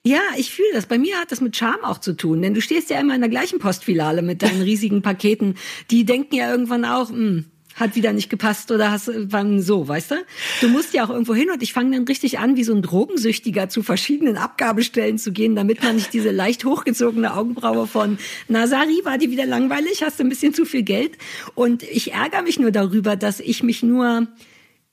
[0.02, 0.86] Ja, ich fühle das.
[0.86, 3.20] Bei mir hat das mit Charme auch zu tun, denn du stehst ja immer in
[3.20, 5.56] der gleichen Postfiliale mit deinen riesigen Paketen.
[5.90, 7.44] Die denken ja irgendwann auch, mh, hm,
[7.80, 10.14] hat wieder nicht gepasst oder hast wann so, weißt du?
[10.60, 12.82] Du musst ja auch irgendwo hin und ich fange dann richtig an, wie so ein
[12.82, 19.00] Drogensüchtiger zu verschiedenen Abgabestellen zu gehen, damit man nicht diese leicht hochgezogene Augenbraue von Nasari
[19.04, 21.18] war die wieder langweilig, hast du ein bisschen zu viel Geld
[21.54, 24.28] und ich ärgere mich nur darüber, dass ich mich nur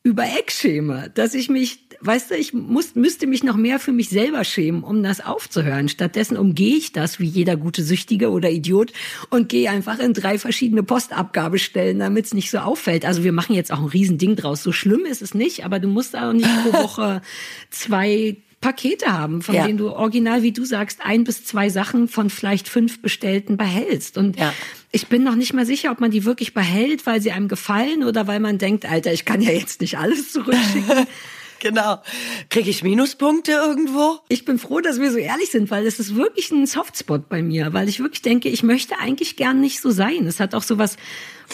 [0.08, 3.92] über Eck schäme, dass ich mich, weißt du, ich muss, müsste mich noch mehr für
[3.92, 5.90] mich selber schämen, um das aufzuhören.
[5.90, 8.94] Stattdessen umgehe ich das wie jeder gute Süchtige oder Idiot
[9.30, 13.06] und gehe einfach in drei verschiedene Postabgabestellen, damit es nicht so auffällt.
[13.06, 14.64] Also wir machen jetzt auch ein Riesending draus.
[14.64, 17.22] So schlimm ist es nicht, aber du musst auch nicht pro Woche
[17.70, 19.66] zwei Pakete haben, von ja.
[19.66, 24.18] denen du original, wie du sagst, ein bis zwei Sachen von vielleicht fünf bestellten behältst.
[24.18, 24.52] Und ja.
[24.92, 28.04] ich bin noch nicht mal sicher, ob man die wirklich behält, weil sie einem gefallen
[28.04, 31.06] oder weil man denkt, Alter, ich kann ja jetzt nicht alles zurückschicken.
[31.60, 32.02] Genau.
[32.50, 34.20] Kriege ich Minuspunkte irgendwo?
[34.30, 37.42] Ich bin froh, dass wir so ehrlich sind, weil es ist wirklich ein Softspot bei
[37.42, 40.28] mir, weil ich wirklich denke, ich möchte eigentlich gern nicht so sein.
[40.28, 40.98] Es hat auch so was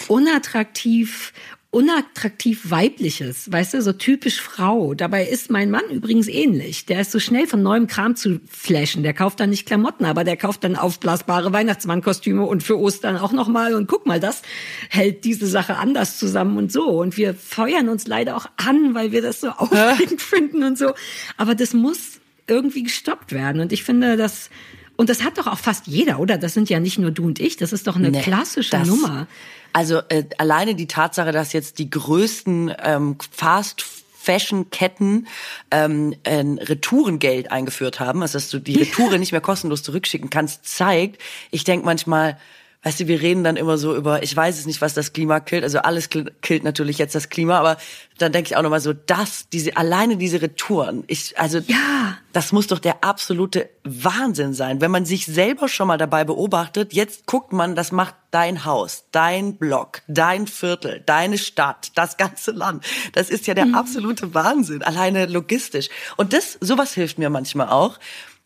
[0.07, 1.33] unattraktiv
[1.73, 4.93] unattraktiv weibliches, weißt du, so typisch Frau.
[4.93, 6.85] Dabei ist mein Mann übrigens ähnlich.
[6.85, 9.01] Der ist so schnell von neuem Kram zu flashen.
[9.01, 13.31] Der kauft dann nicht Klamotten, aber der kauft dann aufblasbare Weihnachtsmannkostüme und für Ostern auch
[13.31, 13.73] nochmal.
[13.73, 14.43] Und guck mal, das
[14.89, 16.83] hält diese Sache anders zusammen und so.
[16.89, 20.93] Und wir feuern uns leider auch an, weil wir das so aufregend finden und so.
[21.37, 23.59] Aber das muss irgendwie gestoppt werden.
[23.61, 24.51] Und ich finde, dass
[24.95, 26.37] und das hat doch auch fast jeder, oder?
[26.37, 29.27] Das sind ja nicht nur du und ich, das ist doch eine nee, klassische Nummer.
[29.73, 33.83] Also äh, alleine die Tatsache, dass jetzt die größten ähm, Fast
[34.23, 35.27] Fashion-Ketten
[35.71, 40.65] ähm, ein Retourengeld eingeführt haben, also dass du die Retoure nicht mehr kostenlos zurückschicken kannst,
[40.65, 42.37] zeigt, ich denk manchmal,
[42.83, 45.39] weißt du, wir reden dann immer so über, ich weiß es nicht, was das Klima
[45.39, 47.77] killt, also alles killt natürlich jetzt das Klima, aber
[48.17, 52.17] dann denke ich auch nochmal so, das, diese, alleine diese Retouren, ich, also, ja.
[52.33, 56.93] das muss doch der absolute Wahnsinn sein, wenn man sich selber schon mal dabei beobachtet,
[56.93, 62.51] jetzt guckt man, das macht dein Haus, dein Block, dein Viertel, deine Stadt, das ganze
[62.51, 62.83] Land.
[63.13, 63.75] Das ist ja der mhm.
[63.75, 65.89] absolute Wahnsinn, alleine logistisch.
[66.17, 67.99] Und das, sowas hilft mir manchmal auch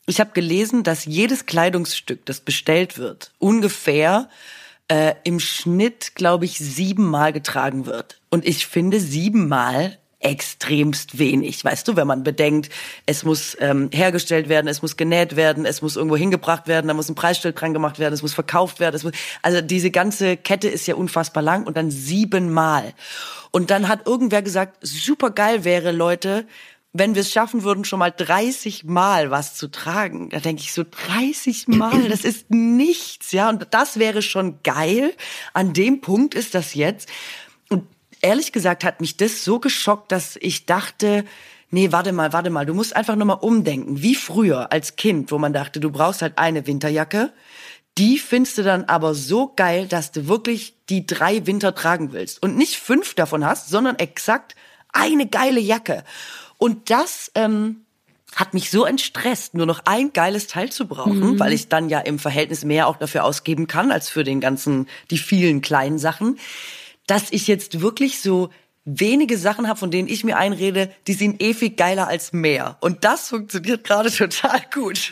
[0.08, 4.30] ich habe gelesen, dass jedes Kleidungsstück, das bestellt wird, ungefähr
[4.88, 8.20] äh, im Schnitt, glaube ich, siebenmal getragen wird.
[8.30, 11.64] Und ich finde siebenmal extremst wenig.
[11.64, 12.70] Weißt du, wenn man bedenkt,
[13.06, 16.94] es muss ähm, hergestellt werden, es muss genäht werden, es muss irgendwo hingebracht werden, da
[16.94, 18.96] muss ein Preisschild dran gemacht werden, es muss verkauft werden.
[18.96, 22.94] Es muss, also diese ganze Kette ist ja unfassbar lang und dann siebenmal.
[23.52, 26.48] Und dann hat irgendwer gesagt, super geil wäre, Leute,
[26.98, 30.74] wenn wir es schaffen würden, schon mal 30 Mal was zu tragen, da denke ich
[30.74, 35.14] so 30 Mal, das ist nichts, ja, und das wäre schon geil.
[35.54, 37.10] An dem Punkt ist das jetzt.
[37.70, 37.84] Und
[38.22, 41.26] ehrlich gesagt hat mich das so geschockt, dass ich dachte,
[41.70, 45.32] nee, warte mal, warte mal, du musst einfach nur mal umdenken, wie früher als Kind,
[45.32, 47.34] wo man dachte, du brauchst halt eine Winterjacke.
[47.98, 52.42] Die findest du dann aber so geil, dass du wirklich die drei Winter tragen willst
[52.44, 54.56] und nicht fünf davon hast, sondern exakt
[54.94, 56.04] eine geile Jacke.
[56.58, 57.86] Und das ähm,
[58.36, 61.40] hat mich so entstresst, nur noch ein geiles Teil zu brauchen, mhm.
[61.40, 64.88] weil ich dann ja im Verhältnis mehr auch dafür ausgeben kann, als für den ganzen,
[65.12, 66.38] die vielen kleinen Sachen,
[67.08, 68.50] dass ich jetzt wirklich so
[68.86, 72.78] wenige Sachen habe, von denen ich mir einrede, die sind eh viel geiler als mehr.
[72.80, 75.12] Und das funktioniert gerade total gut.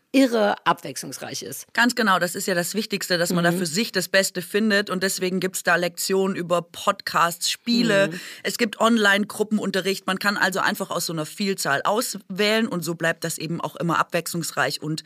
[0.13, 1.73] irre abwechslungsreich ist.
[1.73, 3.51] Ganz genau, das ist ja das Wichtigste, dass man mhm.
[3.51, 8.09] da für sich das Beste findet und deswegen gibt es da Lektionen über Podcasts, Spiele,
[8.09, 8.19] mhm.
[8.43, 13.23] es gibt Online-Gruppenunterricht, man kann also einfach aus so einer Vielzahl auswählen und so bleibt
[13.23, 15.03] das eben auch immer abwechslungsreich und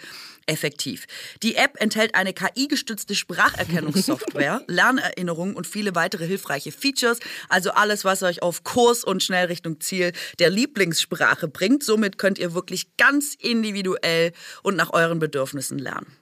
[0.48, 1.06] effektiv.
[1.44, 7.20] Die App enthält eine KI-gestützte Spracherkennungssoftware, Lernerinnerungen und viele weitere hilfreiche Features.
[7.50, 11.84] Also alles, was euch auf Kurs und schnell Richtung Ziel der Lieblingssprache bringt.
[11.84, 16.08] Somit könnt ihr wirklich ganz individuell und nach euren Bedürfnissen lernen.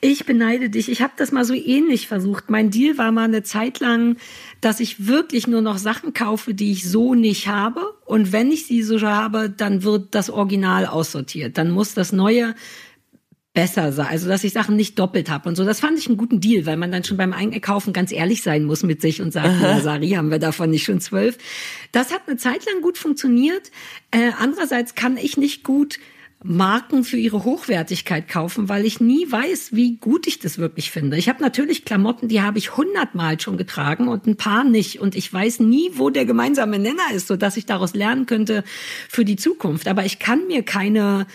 [0.00, 0.88] Ich beneide dich.
[0.88, 2.50] Ich habe das mal so ähnlich versucht.
[2.50, 4.16] Mein Deal war mal eine Zeit lang,
[4.60, 7.94] dass ich wirklich nur noch Sachen kaufe, die ich so nicht habe.
[8.04, 11.58] Und wenn ich sie so habe, dann wird das Original aussortiert.
[11.58, 12.54] Dann muss das Neue
[13.54, 14.06] besser sein.
[14.08, 15.64] Also, dass ich Sachen nicht doppelt habe und so.
[15.64, 18.62] Das fand ich einen guten Deal, weil man dann schon beim Einkaufen ganz ehrlich sein
[18.62, 21.38] muss mit sich und sagt, na, Sari, haben wir davon nicht schon zwölf.
[21.90, 23.72] Das hat eine Zeit lang gut funktioniert.
[24.12, 25.98] Äh, andererseits kann ich nicht gut
[26.42, 31.16] Marken für ihre Hochwertigkeit kaufen, weil ich nie weiß, wie gut ich das wirklich finde.
[31.16, 35.00] Ich habe natürlich Klamotten, die habe ich hundertmal schon getragen und ein paar nicht.
[35.00, 38.62] Und ich weiß nie, wo der gemeinsame Nenner ist, so dass ich daraus lernen könnte
[39.08, 39.88] für die Zukunft.
[39.88, 41.26] Aber ich kann mir keine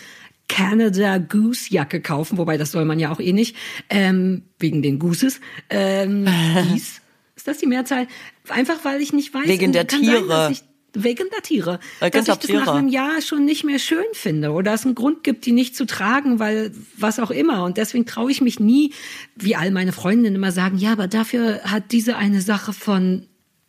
[0.48, 3.56] Canada Goose Jacke kaufen, wobei das soll man ja auch eh nicht,
[3.90, 5.40] ähm, wegen den Gooses.
[5.68, 6.26] Ähm,
[6.72, 7.00] Geese,
[7.36, 8.06] ist das die Mehrzahl?
[8.48, 9.48] Einfach weil ich nicht weiß.
[9.48, 10.54] Wegen der Tiere.
[10.54, 10.56] Sein,
[10.94, 11.80] wegen der Tiere.
[12.00, 14.94] Wegen dass ich das nach einem Jahr schon nicht mehr schön finde oder es einen
[14.94, 17.64] Grund gibt, die nicht zu tragen, weil was auch immer.
[17.64, 18.92] Und deswegen traue ich mich nie,
[19.36, 23.26] wie all meine Freundinnen immer sagen, ja, aber dafür hat diese eine Sache von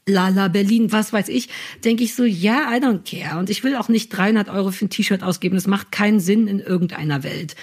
[0.07, 1.49] Lala Berlin, was weiß ich,
[1.83, 3.39] denke ich so, ja, I don't care.
[3.39, 5.55] Und ich will auch nicht 300 Euro für ein T-Shirt ausgeben.
[5.55, 7.55] Das macht keinen Sinn in irgendeiner Welt.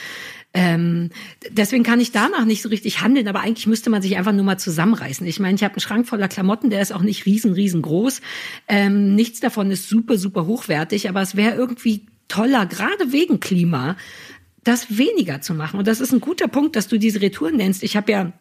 [0.55, 1.11] Ähm,
[1.51, 4.45] deswegen kann ich danach nicht so richtig handeln, aber eigentlich müsste man sich einfach nur
[4.45, 5.27] mal zusammenreißen.
[5.27, 8.21] Ich meine, ich habe einen Schrank voller Klamotten, der ist auch nicht riesen, riesengroß.
[8.69, 13.97] Ähm, nichts davon ist super, super hochwertig, aber es wäre irgendwie toller, gerade wegen Klima,
[14.65, 15.79] das weniger zu machen.
[15.79, 17.83] Und das ist ein guter Punkt, dass du diese Retouren nennst.
[17.83, 18.33] Ich habe ja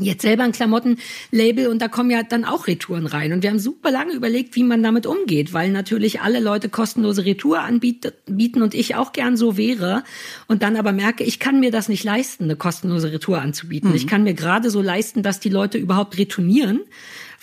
[0.00, 3.32] jetzt selber ein Klamottenlabel und da kommen ja dann auch Retouren rein.
[3.32, 7.24] Und wir haben super lange überlegt, wie man damit umgeht, weil natürlich alle Leute kostenlose
[7.26, 10.02] Retour anbieten und ich auch gern so wäre.
[10.48, 13.90] Und dann aber merke, ich kann mir das nicht leisten, eine kostenlose Retour anzubieten.
[13.90, 13.96] Mhm.
[13.96, 16.80] Ich kann mir gerade so leisten, dass die Leute überhaupt retournieren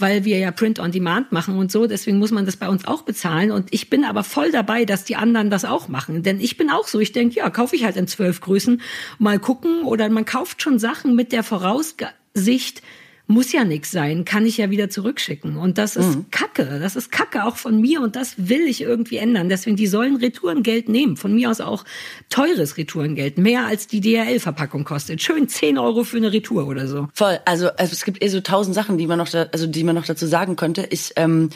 [0.01, 1.85] weil wir ja Print on Demand machen und so.
[1.85, 3.51] Deswegen muss man das bei uns auch bezahlen.
[3.51, 6.23] Und ich bin aber voll dabei, dass die anderen das auch machen.
[6.23, 7.01] Denn ich bin auch so.
[7.01, 8.81] Ich denke, ja, kaufe ich halt in zwölf Größen.
[9.17, 9.83] Mal gucken.
[9.83, 12.81] Oder man kauft schon Sachen mit der Vorausgabe Sicht
[13.29, 15.55] muss ja nichts sein, kann ich ja wieder zurückschicken.
[15.55, 16.31] Und das ist mhm.
[16.31, 16.79] Kacke.
[16.79, 19.49] Das ist Kacke auch von mir und das will ich irgendwie ändern.
[19.49, 21.15] Deswegen, die sollen Retourengeld nehmen.
[21.15, 21.85] Von mir aus auch
[22.29, 23.37] teures Retourengeld.
[23.37, 25.21] Mehr als die DHL-Verpackung kostet.
[25.21, 27.07] Schön 10 Euro für eine Retour oder so.
[27.13, 27.39] Voll.
[27.45, 29.93] Also, also es gibt eh so tausend Sachen, die man noch, da, also die man
[29.93, 30.87] noch dazu sagen könnte.
[30.89, 31.51] Ich ähm,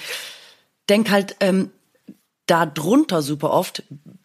[0.89, 1.71] denk halt, ähm,
[2.45, 3.83] da drunter super oft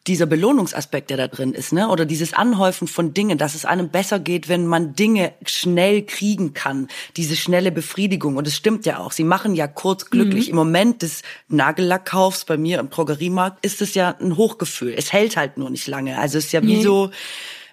[0.08, 1.88] dieser Belohnungsaspekt, der da drin ist, ne?
[1.88, 6.52] Oder dieses Anhäufen von Dingen, dass es einem besser geht, wenn man Dinge schnell kriegen
[6.52, 6.88] kann.
[7.16, 8.36] Diese schnelle Befriedigung.
[8.36, 9.12] Und es stimmt ja auch.
[9.12, 10.46] Sie machen ja kurz glücklich.
[10.46, 10.50] Mhm.
[10.50, 14.94] Im Moment des Nagellackkaufs bei mir im Drogeriemarkt ist es ja ein Hochgefühl.
[14.96, 16.18] Es hält halt nur nicht lange.
[16.18, 17.10] Also es ist ja wie so,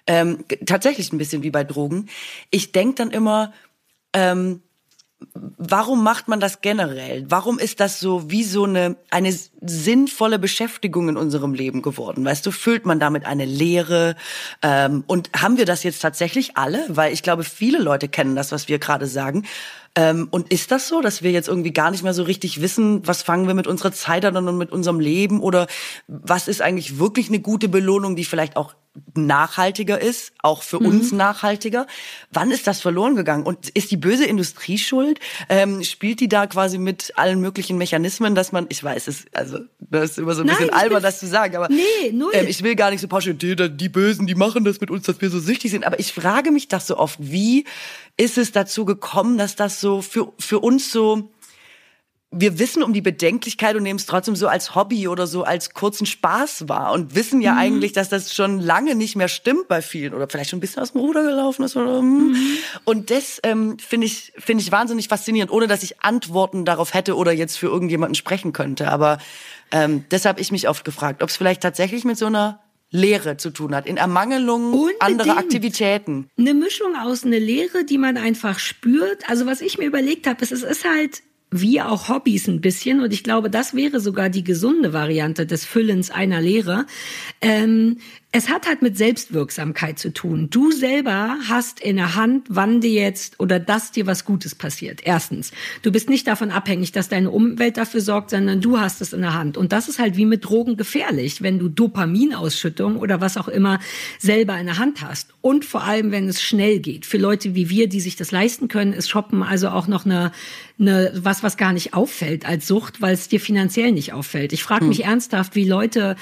[0.06, 2.08] ähm, tatsächlich ein bisschen wie bei Drogen.
[2.50, 3.52] Ich denk dann immer,
[4.12, 4.62] ähm,
[5.58, 7.24] warum macht man das generell?
[7.28, 12.24] Warum ist das so wie so eine, eine sinnvolle Beschäftigung in unserem Leben geworden?
[12.24, 14.16] Weißt du, füllt man damit eine Leere?
[14.62, 16.84] Ähm, und haben wir das jetzt tatsächlich alle?
[16.88, 19.44] Weil ich glaube, viele Leute kennen das, was wir gerade sagen.
[19.96, 23.06] Ähm, und ist das so, dass wir jetzt irgendwie gar nicht mehr so richtig wissen,
[23.06, 25.40] was fangen wir mit unserer Zeit an und mit unserem Leben?
[25.40, 25.66] Oder
[26.06, 28.74] was ist eigentlich wirklich eine gute Belohnung, die vielleicht auch
[29.14, 30.86] nachhaltiger ist, auch für mhm.
[30.86, 31.86] uns nachhaltiger.
[32.32, 33.44] Wann ist das verloren gegangen?
[33.44, 35.20] Und ist die böse Industrie schuld?
[35.48, 39.58] Ähm, spielt die da quasi mit allen möglichen Mechanismen, dass man, ich weiß es, also
[39.78, 42.32] das ist immer so ein Nein, bisschen albern, das zu sagen, aber nee, null.
[42.32, 45.04] Ähm, ich will gar nicht so pauschal, die, die Bösen, die machen das mit uns,
[45.04, 45.84] dass wir so süchtig sind.
[45.86, 47.64] Aber ich frage mich das so oft, wie
[48.16, 51.30] ist es dazu gekommen, dass das so für, für uns so
[52.32, 55.72] wir wissen um die Bedenklichkeit und nehmen es trotzdem so als Hobby oder so als
[55.74, 57.58] kurzen Spaß wahr und wissen ja mhm.
[57.58, 60.82] eigentlich, dass das schon lange nicht mehr stimmt bei vielen oder vielleicht schon ein bisschen
[60.82, 62.32] aus dem Ruder gelaufen ist oder hm.
[62.32, 62.58] mhm.
[62.84, 67.16] und das ähm, finde ich finde ich wahnsinnig faszinierend, ohne dass ich Antworten darauf hätte
[67.16, 68.90] oder jetzt für irgendjemanden sprechen könnte.
[68.90, 69.18] Aber
[69.70, 73.50] ähm, deshalb ich mich oft gefragt, ob es vielleicht tatsächlich mit so einer Lehre zu
[73.50, 75.02] tun hat, in Ermangelung Unbedingt.
[75.02, 76.28] anderer Aktivitäten.
[76.38, 79.28] Eine Mischung aus eine Lehre, die man einfach spürt.
[79.28, 83.00] Also was ich mir überlegt habe, ist, es ist halt wie auch Hobbys ein bisschen.
[83.00, 86.86] Und ich glaube, das wäre sogar die gesunde Variante des Füllens einer Lehre.
[87.40, 87.98] Ähm,
[88.36, 90.50] es hat halt mit Selbstwirksamkeit zu tun.
[90.50, 95.00] Du selber hast in der Hand, wann dir jetzt oder dass dir was Gutes passiert.
[95.02, 99.14] Erstens, du bist nicht davon abhängig, dass deine Umwelt dafür sorgt, sondern du hast es
[99.14, 99.56] in der Hand.
[99.56, 103.80] Und das ist halt wie mit Drogen gefährlich, wenn du Dopaminausschüttung oder was auch immer
[104.18, 105.30] selber in der Hand hast.
[105.40, 107.06] Und vor allem, wenn es schnell geht.
[107.06, 110.30] Für Leute wie wir, die sich das leisten können, ist Shoppen also auch noch eine,
[110.78, 114.52] eine was, was gar nicht auffällt als Sucht, weil es dir finanziell nicht auffällt.
[114.52, 114.88] Ich frage hm.
[114.90, 115.08] mich hm.
[115.08, 116.16] ernsthaft, wie Leute,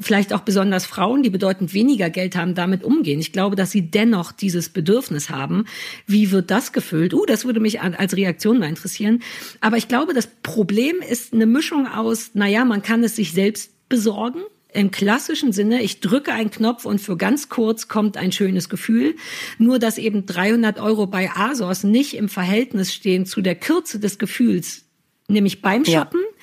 [0.00, 3.20] vielleicht auch besonders Frauen, die bedeuten bedeutend weniger Geld haben, damit umgehen.
[3.20, 5.64] Ich glaube, dass sie dennoch dieses Bedürfnis haben.
[6.06, 7.14] Wie wird das gefüllt?
[7.14, 9.22] Uh, das würde mich als Reaktion mal interessieren.
[9.60, 13.72] Aber ich glaube, das Problem ist eine Mischung aus, naja, man kann es sich selbst
[13.88, 14.40] besorgen.
[14.74, 19.16] Im klassischen Sinne, ich drücke einen Knopf und für ganz kurz kommt ein schönes Gefühl.
[19.56, 24.18] Nur, dass eben 300 Euro bei ASOS nicht im Verhältnis stehen zu der Kürze des
[24.18, 24.84] Gefühls,
[25.28, 26.20] nämlich beim Shoppen.
[26.20, 26.36] Ja.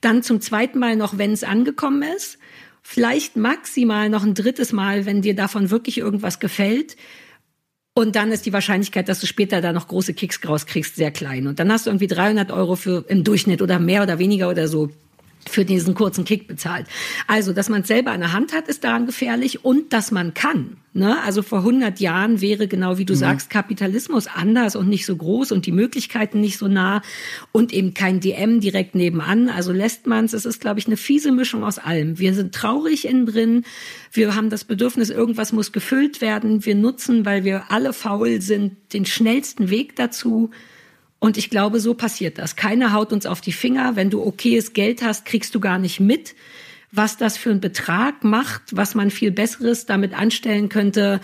[0.00, 2.38] Dann zum zweiten Mal noch, wenn es angekommen ist
[2.90, 6.96] vielleicht maximal noch ein drittes Mal, wenn dir davon wirklich irgendwas gefällt.
[7.92, 11.46] Und dann ist die Wahrscheinlichkeit, dass du später da noch große Kicks rauskriegst, sehr klein.
[11.48, 14.68] Und dann hast du irgendwie 300 Euro für im Durchschnitt oder mehr oder weniger oder
[14.68, 14.88] so
[15.48, 16.86] für diesen kurzen Kick bezahlt.
[17.26, 20.34] Also, dass man es selber in der Hand hat, ist daran gefährlich und dass man
[20.34, 20.76] kann.
[20.98, 21.22] Ne?
[21.22, 23.18] Also vor 100 Jahren wäre genau wie du mhm.
[23.18, 27.02] sagst Kapitalismus anders und nicht so groß und die Möglichkeiten nicht so nah
[27.52, 29.48] und eben kein DM direkt nebenan.
[29.48, 30.32] Also lässt man es.
[30.32, 32.18] Es ist, glaube ich, eine fiese Mischung aus allem.
[32.18, 33.64] Wir sind traurig innen drin.
[34.12, 36.64] Wir haben das Bedürfnis, irgendwas muss gefüllt werden.
[36.64, 40.50] Wir nutzen, weil wir alle faul sind, den schnellsten Weg dazu.
[41.20, 42.56] Und ich glaube, so passiert das.
[42.56, 43.96] Keiner haut uns auf die Finger.
[43.96, 46.34] Wenn du okayes Geld hast, kriegst du gar nicht mit,
[46.92, 51.20] was das für ein Betrag macht, was man viel Besseres damit anstellen könnte,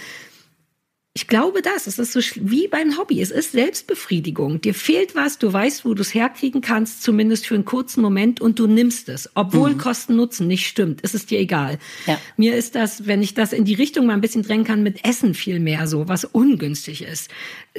[1.17, 1.87] ich glaube das.
[1.87, 3.21] Es ist so wie beim Hobby.
[3.23, 4.61] Es ist Selbstbefriedigung.
[4.61, 8.41] Dir fehlt was, du weißt, wo du es herkriegen kannst, zumindest für einen kurzen Moment,
[8.41, 9.31] und du nimmst es.
[9.35, 9.79] Obwohl mhm.
[9.79, 11.79] Kosten-Nutzen nicht stimmt, ist es dir egal.
[12.07, 12.21] Ja.
[12.37, 15.05] Mir ist das, wenn ich das in die Richtung mal ein bisschen drängen kann, mit
[15.05, 17.31] Essen viel mehr so, was ungünstig ist.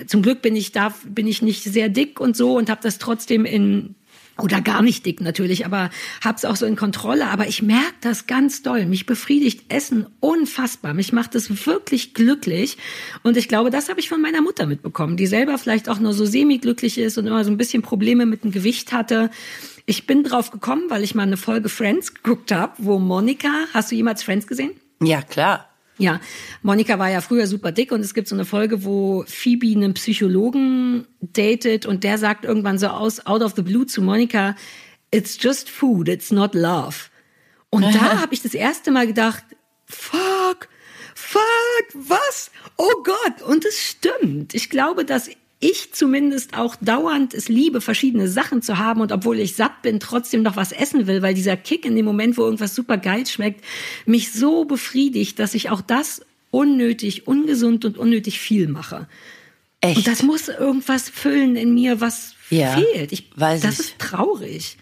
[0.08, 3.00] Zum Glück bin ich da, bin ich nicht sehr dick und so und habe das
[3.00, 3.96] trotzdem in
[4.38, 5.90] oder gar nicht dick natürlich, aber
[6.24, 7.28] hab's auch so in Kontrolle.
[7.28, 8.86] Aber ich merke das ganz doll.
[8.86, 10.94] Mich befriedigt Essen unfassbar.
[10.94, 12.78] Mich macht es wirklich glücklich.
[13.24, 16.14] Und ich glaube, das habe ich von meiner Mutter mitbekommen, die selber vielleicht auch nur
[16.14, 19.30] so semi-glücklich ist und immer so ein bisschen Probleme mit dem Gewicht hatte.
[19.86, 23.92] Ich bin drauf gekommen, weil ich mal eine Folge Friends geguckt habe, wo Monika, hast
[23.92, 24.72] du jemals Friends gesehen?
[25.02, 25.70] Ja, klar.
[25.98, 26.20] Ja,
[26.62, 29.94] Monika war ja früher super dick und es gibt so eine Folge, wo Phoebe einen
[29.94, 34.56] Psychologen datet und der sagt irgendwann so aus, out of the blue zu Monika,
[35.12, 37.10] it's just food, it's not love.
[37.70, 39.44] Und da habe ich das erste Mal gedacht,
[39.86, 40.68] fuck,
[41.14, 41.44] fuck,
[41.94, 42.52] was?
[42.78, 44.54] Oh Gott, und es stimmt.
[44.54, 45.30] Ich glaube, dass
[45.66, 50.00] ich zumindest auch dauernd es liebe, verschiedene Sachen zu haben und obwohl ich satt bin,
[50.00, 53.26] trotzdem noch was essen will, weil dieser Kick in dem Moment, wo irgendwas super geil
[53.26, 53.64] schmeckt,
[54.06, 59.08] mich so befriedigt, dass ich auch das unnötig, ungesund und unnötig viel mache.
[59.82, 59.98] Echt?
[59.98, 63.12] Und das muss irgendwas füllen in mir, was ja, fehlt.
[63.12, 63.88] Ich, weiß das ich.
[63.88, 64.78] ist traurig.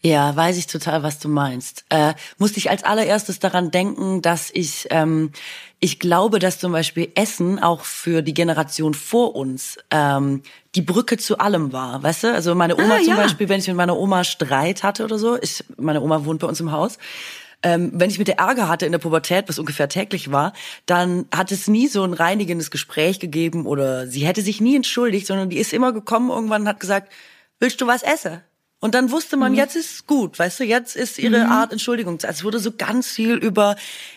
[0.00, 1.84] Ja, weiß ich total, was du meinst.
[1.88, 5.32] Äh, musste ich als allererstes daran denken, dass ich, ähm,
[5.80, 10.42] ich glaube, dass zum Beispiel Essen auch für die Generation vor uns ähm,
[10.76, 12.32] die Brücke zu allem war, weißt du?
[12.32, 13.16] Also meine Oma ah, zum ja.
[13.16, 16.46] Beispiel, wenn ich mit meiner Oma Streit hatte oder so, ich, meine Oma wohnt bei
[16.46, 16.98] uns im Haus,
[17.64, 20.52] ähm, wenn ich mit der Ärger hatte in der Pubertät, was ungefähr täglich war,
[20.86, 25.26] dann hat es nie so ein reinigendes Gespräch gegeben oder sie hätte sich nie entschuldigt,
[25.26, 27.12] sondern die ist immer gekommen irgendwann und hat gesagt,
[27.58, 28.42] willst du was essen?
[28.80, 29.58] Und dann wusste man, mhm.
[29.58, 31.50] jetzt ist gut, weißt du, jetzt ist ihre mhm.
[31.50, 32.14] Art Entschuldigung.
[32.14, 33.76] Also es wurde so ganz viel über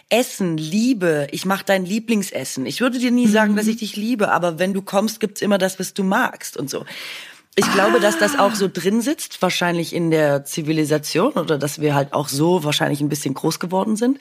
[0.09, 1.27] Essen, Liebe.
[1.31, 2.67] Ich mache dein Lieblingsessen.
[2.67, 3.31] Ich würde dir nie mhm.
[3.31, 6.57] sagen, dass ich dich liebe, aber wenn du kommst, gibt's immer das, was du magst
[6.57, 6.85] und so.
[7.55, 7.73] Ich ah.
[7.73, 12.13] glaube, dass das auch so drin sitzt, wahrscheinlich in der Zivilisation oder dass wir halt
[12.13, 14.19] auch so wahrscheinlich ein bisschen groß geworden sind.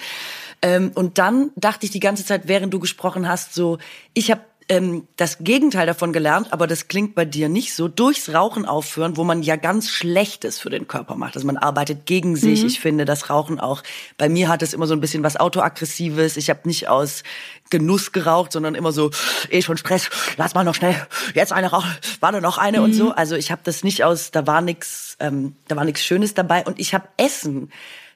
[0.62, 3.78] Ähm, und dann dachte ich die ganze Zeit, während du gesprochen hast, so,
[4.14, 8.32] ich habe ähm, das Gegenteil davon gelernt, aber das klingt bei dir nicht so, durchs
[8.32, 11.34] Rauchen aufhören, wo man ja ganz Schlechtes für den Körper macht.
[11.34, 12.62] Also man arbeitet gegen sich.
[12.62, 12.68] Mhm.
[12.68, 13.82] Ich finde, das Rauchen auch,
[14.16, 16.36] bei mir hat es immer so ein bisschen was Autoaggressives.
[16.36, 17.24] Ich habe nicht aus
[17.68, 19.10] Genuss geraucht, sondern immer so,
[19.50, 20.94] eh schon Stress, lass mal noch schnell,
[21.34, 21.90] jetzt eine rauchen,
[22.20, 22.84] warte noch eine mhm.
[22.84, 23.10] und so.
[23.10, 26.64] Also ich habe das nicht aus, da war nix, ähm, da war nichts Schönes dabei
[26.64, 27.72] und ich habe Essen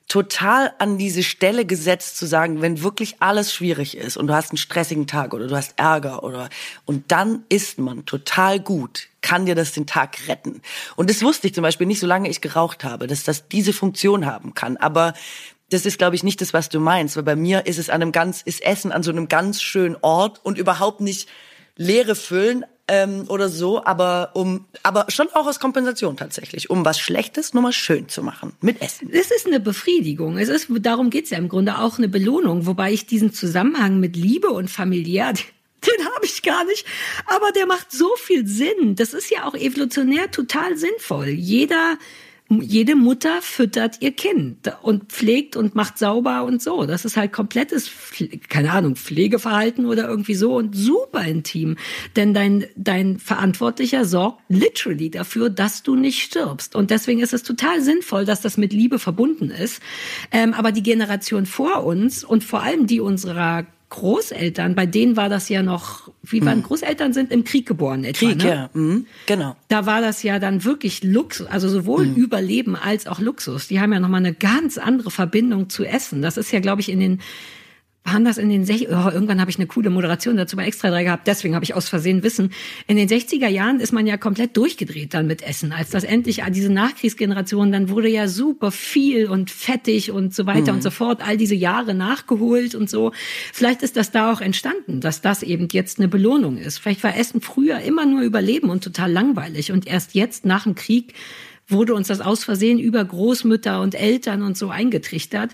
[0.09, 4.51] total an diese Stelle gesetzt zu sagen, wenn wirklich alles schwierig ist und du hast
[4.51, 6.51] einen stressigen Tag oder du hast Ärger oder
[6.85, 10.61] und dann isst man total gut, kann dir das den Tag retten.
[10.97, 14.27] Und das wusste ich zum Beispiel nicht, solange ich geraucht habe, dass das diese Funktion
[14.27, 14.77] haben kann.
[14.77, 15.15] Aber
[15.71, 17.17] das ist, glaube ich, nicht das, was du meinst.
[17.17, 19.97] Weil bei mir ist es an einem ganz, ist Essen an so einem ganz schönen
[20.03, 21.29] Ort und überhaupt nicht
[21.77, 26.99] Leere füllen, ähm, oder so, aber um, aber schon auch als Kompensation tatsächlich, um was
[26.99, 29.09] Schlechtes nochmal schön zu machen mit Essen.
[29.11, 30.39] Es ist eine Befriedigung.
[30.39, 34.17] Es ist, darum geht's ja im Grunde auch eine Belohnung, wobei ich diesen Zusammenhang mit
[34.17, 35.33] Liebe und familiär,
[35.87, 36.87] den habe ich gar nicht,
[37.27, 38.97] aber der macht so viel Sinn.
[38.97, 41.29] Das ist ja auch evolutionär total sinnvoll.
[41.29, 41.99] Jeder
[42.51, 46.85] jede Mutter füttert ihr Kind und pflegt und macht sauber und so.
[46.85, 47.91] Das ist halt komplettes,
[48.51, 51.77] keine Ahnung, Pflegeverhalten oder irgendwie so und super intim.
[52.17, 56.77] Denn dein, dein Verantwortlicher sorgt literally dafür, dass du nicht stirbst.
[56.77, 59.83] Und deswegen ist es total sinnvoll, dass das mit Liebe verbunden ist.
[60.31, 65.29] Ähm, aber die Generation vor uns und vor allem die unserer Großeltern, bei denen war
[65.29, 66.63] das ja noch, wie waren mhm.
[66.65, 68.49] Großeltern sind im Krieg geboren etwa, Krieg, ne?
[68.49, 69.07] ja, mhm.
[69.27, 69.55] genau.
[69.69, 72.17] Da war das ja dann wirklich Luxus, also sowohl mhm.
[72.17, 73.69] Überleben als auch Luxus.
[73.69, 76.23] Die haben ja nochmal eine ganz andere Verbindung zu Essen.
[76.23, 77.21] Das ist ja, glaube ich, in den
[78.05, 80.91] waren das in den 60 oh, irgendwann habe ich eine coole Moderation dazu bei Extra
[80.91, 82.53] 3 gehabt, deswegen habe ich aus Versehen Wissen.
[82.87, 86.43] In den 60er Jahren ist man ja komplett durchgedreht dann mit Essen, als das endlich
[86.51, 90.79] diese Nachkriegsgeneration, dann wurde ja super viel und fettig und so weiter mhm.
[90.79, 93.13] und so fort, all diese Jahre nachgeholt und so.
[93.53, 96.79] Vielleicht ist das da auch entstanden, dass das eben jetzt eine Belohnung ist.
[96.79, 100.75] Vielleicht war Essen früher immer nur Überleben und total langweilig und erst jetzt nach dem
[100.75, 101.15] Krieg
[101.69, 105.53] wurde uns das aus Versehen über Großmütter und Eltern und so eingetrichtert.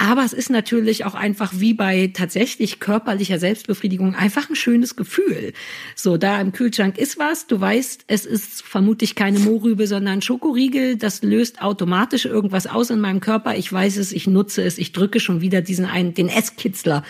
[0.00, 5.52] Aber es ist natürlich auch einfach wie bei tatsächlich körperlicher Selbstbefriedigung einfach ein schönes Gefühl.
[5.96, 10.96] So, da im Kühlschrank ist was, du weißt, es ist vermutlich keine Mohrrübe, sondern Schokoriegel,
[10.96, 13.56] das löst automatisch irgendwas aus in meinem Körper.
[13.56, 17.02] Ich weiß es, ich nutze es, ich drücke schon wieder diesen einen, den Esskitzler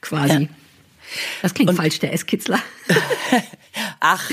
[0.00, 0.42] quasi.
[0.42, 0.48] Ja.
[1.42, 2.58] Das klingt Und falsch, der Esskitzler.
[4.00, 4.30] Ach,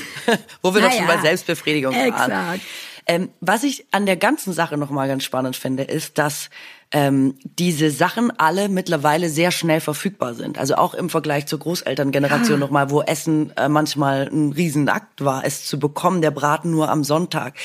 [0.64, 2.62] wo wir naja, doch schon bei Selbstbefriedigung exakt.
[3.10, 6.52] Ähm, was ich an der ganzen Sache nochmal ganz spannend finde, ist, dass
[6.92, 10.60] ähm, diese Sachen alle mittlerweile sehr schnell verfügbar sind.
[10.60, 12.66] Also auch im Vergleich zur Großelterngeneration ja.
[12.66, 17.04] nochmal, wo Essen äh, manchmal ein Riesenakt war, es zu bekommen, der Braten nur am
[17.04, 17.56] Sonntag.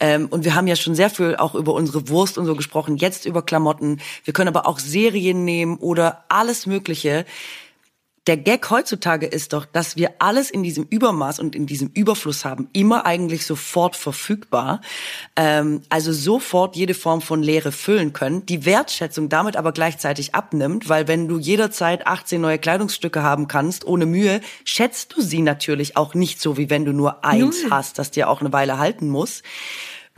[0.00, 2.96] Ähm, und wir haben ja schon sehr viel auch über unsere Wurst und so gesprochen,
[2.96, 4.00] jetzt über Klamotten.
[4.24, 7.26] Wir können aber auch Serien nehmen oder alles Mögliche
[8.26, 12.44] der Gag heutzutage ist doch, dass wir alles in diesem Übermaß und in diesem Überfluss
[12.44, 14.80] haben, immer eigentlich sofort verfügbar,
[15.36, 20.88] ähm, also sofort jede Form von Leere füllen können, die Wertschätzung damit aber gleichzeitig abnimmt,
[20.88, 25.96] weil wenn du jederzeit 18 neue Kleidungsstücke haben kannst, ohne Mühe, schätzt du sie natürlich
[25.96, 27.70] auch nicht so, wie wenn du nur eins Null.
[27.70, 29.42] hast, das dir auch eine Weile halten muss.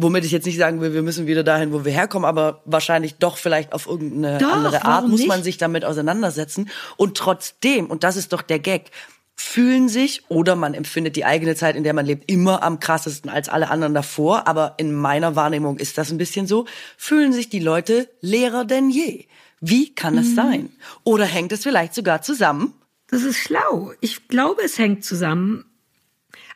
[0.00, 3.16] Womit ich jetzt nicht sagen will, wir müssen wieder dahin, wo wir herkommen, aber wahrscheinlich
[3.16, 6.70] doch vielleicht auf irgendeine doch, andere Art muss man sich damit auseinandersetzen.
[6.96, 8.92] Und trotzdem, und das ist doch der Gag,
[9.34, 13.28] fühlen sich oder man empfindet die eigene Zeit, in der man lebt, immer am krassesten
[13.28, 14.46] als alle anderen davor.
[14.46, 18.90] Aber in meiner Wahrnehmung ist das ein bisschen so, fühlen sich die Leute leerer denn
[18.90, 19.26] je.
[19.60, 20.34] Wie kann das mhm.
[20.34, 20.72] sein?
[21.02, 22.74] Oder hängt es vielleicht sogar zusammen?
[23.08, 23.92] Das ist schlau.
[24.00, 25.64] Ich glaube, es hängt zusammen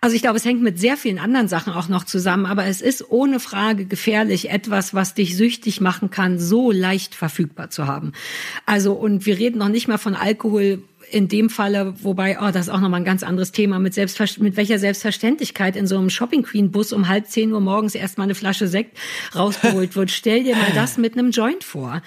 [0.03, 2.81] also ich glaube, es hängt mit sehr vielen anderen Sachen auch noch zusammen, aber es
[2.81, 8.11] ist ohne Frage gefährlich, etwas, was dich süchtig machen kann, so leicht verfügbar zu haben.
[8.67, 10.83] Also, und wir reden noch nicht mal von Alkohol,
[11.13, 14.25] in dem Falle, wobei, oh, das ist auch nochmal ein ganz anderes Thema, mit, Selbstver
[14.43, 18.25] mit welcher Selbstverständlichkeit in so einem Shopping Queen Bus um halb zehn Uhr morgens erstmal
[18.25, 18.99] eine Flasche Sekt
[19.37, 20.11] rausgeholt wird.
[20.11, 22.03] Stell dir mal das mit einem Joint vor.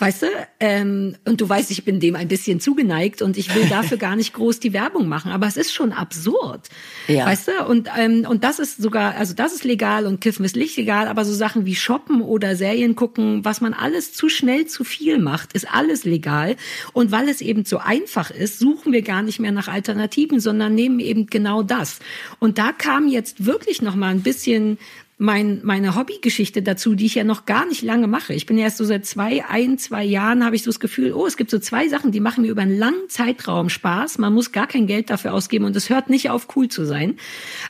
[0.00, 0.26] Weißt du?
[0.60, 4.14] Ähm, und du weißt, ich bin dem ein bisschen zugeneigt und ich will dafür gar
[4.14, 5.32] nicht groß die Werbung machen.
[5.32, 6.68] Aber es ist schon absurd.
[7.08, 7.26] Ja.
[7.26, 7.66] Weißt du?
[7.66, 11.08] Und, ähm, und das ist sogar, also das ist legal und Kiffen ist nicht legal,
[11.08, 15.18] aber so Sachen wie Shoppen oder Serien gucken, was man alles zu schnell zu viel
[15.18, 16.54] macht, ist alles legal.
[16.92, 20.76] Und weil es eben so einfach ist, suchen wir gar nicht mehr nach Alternativen, sondern
[20.76, 21.98] nehmen eben genau das.
[22.38, 24.78] Und da kam jetzt wirklich noch mal ein bisschen
[25.20, 28.34] mein, meine Hobbygeschichte dazu, die ich ja noch gar nicht lange mache.
[28.34, 31.26] Ich bin erst so seit zwei, ein, zwei Jahren habe ich so das Gefühl, oh,
[31.26, 34.18] es gibt so zwei Sachen, die machen mir über einen langen Zeitraum Spaß.
[34.18, 37.16] Man muss gar kein Geld dafür ausgeben und es hört nicht auf, cool zu sein.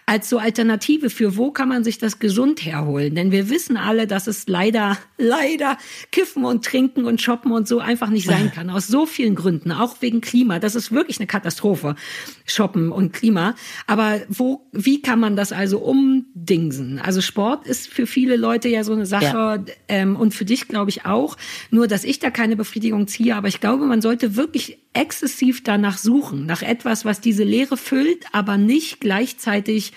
[0.04, 3.14] Als so Alternative für wo kann man sich das gesund herholen?
[3.14, 5.78] Denn wir wissen alle, dass es leider, leider
[6.12, 8.68] Kiffen und Trinken und Shoppen und so einfach nicht sein kann.
[8.68, 10.58] Aus so vielen Gründen, auch wegen Klima.
[10.58, 11.96] Das ist wirklich eine Katastrophe.
[12.44, 13.54] Shoppen und Klima.
[13.86, 16.98] Aber wo, wie kann man das also umdingsen?
[16.98, 19.64] Also Sport ist für viele Leute ja so eine Sache ja.
[19.86, 21.36] ähm, und für dich glaube ich auch.
[21.70, 25.98] Nur, dass ich da keine Befriedigung ziehe, aber ich glaube, man sollte wirklich exzessiv danach
[25.98, 29.92] suchen, nach etwas, was diese Leere füllt, aber nicht gleichzeitig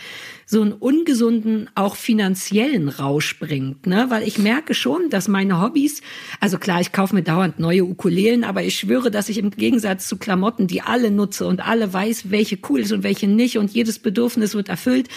[0.45, 3.87] so einen ungesunden, auch finanziellen Rausch bringt.
[3.87, 4.07] Ne?
[4.09, 6.01] Weil ich merke schon, dass meine Hobbys,
[6.41, 10.07] also klar, ich kaufe mir dauernd neue Ukulelen, aber ich schwöre, dass ich im Gegensatz
[10.09, 13.71] zu Klamotten, die alle nutze und alle weiß, welche cool ist und welche nicht und
[13.71, 15.07] jedes Bedürfnis wird erfüllt,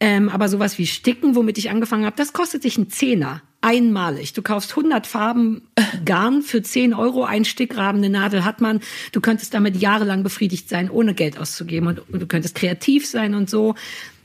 [0.00, 3.42] ähm, aber sowas wie Sticken, womit ich angefangen habe, das kostet sich ein Zehner.
[3.60, 4.34] Einmalig.
[4.34, 5.62] Du kaufst 100 Farben
[6.04, 8.80] Garn für 10 Euro, ein Stickrahmen, eine Nadel hat man.
[9.10, 11.88] Du könntest damit jahrelang befriedigt sein, ohne Geld auszugeben.
[11.88, 13.74] Und, und du könntest kreativ sein und so.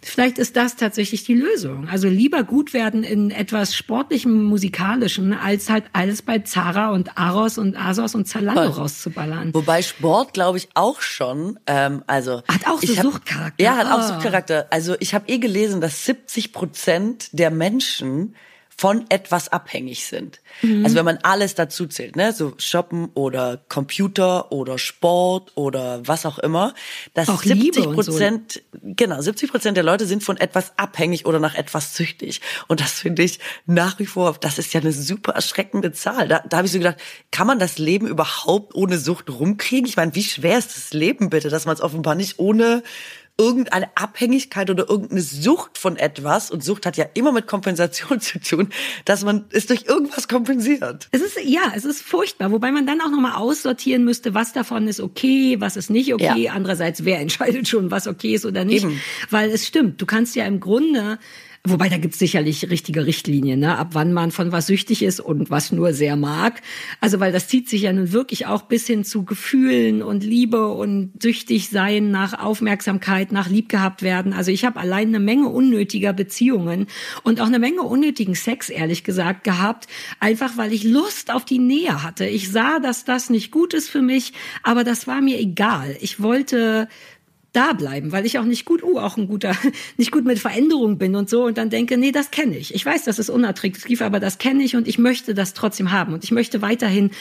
[0.04, 1.88] Vielleicht ist das tatsächlich die Lösung.
[1.89, 7.58] Also lieber gut werden in etwas sportlichem, musikalischen, als halt alles bei Zara und Aros
[7.58, 8.82] und Asos und Zalando Voll.
[8.84, 9.54] rauszuballern.
[9.54, 11.60] Wobei Sport, glaube ich, auch schon.
[11.68, 13.64] Ähm, also hat auch so Suchtcharakter.
[13.64, 13.95] Ja, hat oh.
[13.95, 14.68] auch Suchtcharakter.
[14.70, 18.36] Also ich habe eh gelesen, dass 70 Prozent der Menschen
[18.76, 20.40] von etwas abhängig sind.
[20.62, 20.84] Mhm.
[20.84, 26.26] Also wenn man alles dazu zählt, ne, so Shoppen oder Computer oder Sport oder was
[26.26, 26.74] auch immer,
[27.14, 28.80] dass auch 70 Prozent, so.
[28.82, 32.42] genau, 70 Prozent der Leute sind von etwas abhängig oder nach etwas süchtig.
[32.68, 36.28] Und das finde ich nach wie vor, das ist ja eine super erschreckende Zahl.
[36.28, 36.98] Da, da habe ich so gedacht,
[37.32, 39.88] kann man das Leben überhaupt ohne Sucht rumkriegen?
[39.88, 42.84] Ich meine, wie schwer ist das Leben bitte, dass man es offenbar nicht ohne
[43.38, 48.40] irgendeine Abhängigkeit oder irgendeine Sucht von etwas, und Sucht hat ja immer mit Kompensation zu
[48.40, 48.70] tun,
[49.06, 51.08] dass man es durch irgendwas kompensiert.
[51.12, 54.88] Es ist, ja, es ist furchtbar, wobei man dann auch nochmal aussortieren müsste, was davon
[54.88, 56.44] ist okay, was ist nicht okay.
[56.44, 56.54] Ja.
[56.54, 58.84] Andererseits, wer entscheidet schon, was okay ist oder nicht?
[58.84, 59.02] Eben.
[59.30, 61.18] Weil es stimmt, du kannst ja im Grunde
[61.66, 63.78] Wobei da gibt's sicherlich richtige Richtlinien, ne?
[63.78, 66.61] ab wann man von was süchtig ist und was nur sehr mag.
[66.99, 70.68] Also weil das zieht sich ja nun wirklich auch bis hin zu Gefühlen und Liebe
[70.68, 74.34] und süchtig sein nach Aufmerksamkeit, nach liebgehabt werden.
[74.34, 76.88] Also ich habe allein eine Menge unnötiger Beziehungen
[77.24, 79.88] und auch eine Menge unnötigen Sex, ehrlich gesagt, gehabt,
[80.20, 82.26] einfach weil ich Lust auf die Nähe hatte.
[82.26, 84.34] Ich sah, dass das nicht gut ist für mich,
[84.64, 85.95] aber das war mir egal.
[86.01, 86.89] Ich wollte
[87.54, 89.56] da bleiben, weil ich auch nicht gut, uh, auch ein guter,
[89.97, 92.74] nicht gut mit Veränderung bin und so und dann denke, nee, das kenne ich.
[92.74, 96.14] Ich weiß, das ist unattraktiv, aber das kenne ich und ich möchte das trotzdem haben
[96.14, 97.12] und ich möchte weiterhin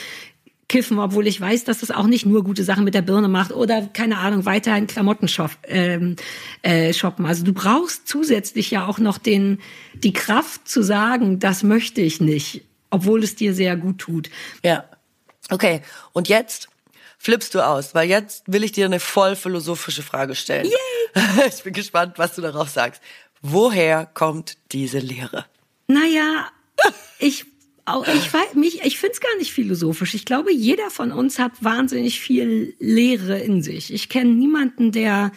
[0.73, 3.53] kiffen, obwohl ich weiß, dass das auch nicht nur gute Sachen mit der Birne macht
[3.53, 6.17] oder keine Ahnung, weiterhin Klamotten shop, ähm,
[6.63, 7.27] äh, shoppen.
[7.27, 9.59] Also du brauchst zusätzlich ja auch noch den
[9.95, 14.31] die Kraft zu sagen, das möchte ich nicht, obwohl es dir sehr gut tut.
[14.65, 14.85] Ja.
[15.51, 15.83] Okay,
[16.15, 16.72] und jetzt
[17.23, 20.67] flippst du aus, weil jetzt will ich dir eine voll philosophische Frage stellen.
[20.67, 21.23] Yay.
[21.49, 23.01] Ich bin gespannt, was du darauf sagst.
[23.43, 25.47] Woher kommt diese Lehre?
[25.87, 26.49] Naja,
[27.19, 27.45] ich
[27.85, 30.15] auch, ich weiß, mich, ich finde es gar nicht philosophisch.
[30.15, 33.93] Ich glaube, jeder von uns hat wahnsinnig viel Lehre in sich.
[33.93, 35.33] Ich kenne niemanden, der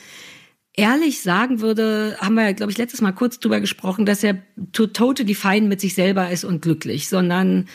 [0.73, 4.38] ehrlich sagen würde, haben wir ja, glaube ich, letztes Mal kurz drüber gesprochen, dass er
[4.71, 7.67] totally fein mit sich selber ist und glücklich, sondern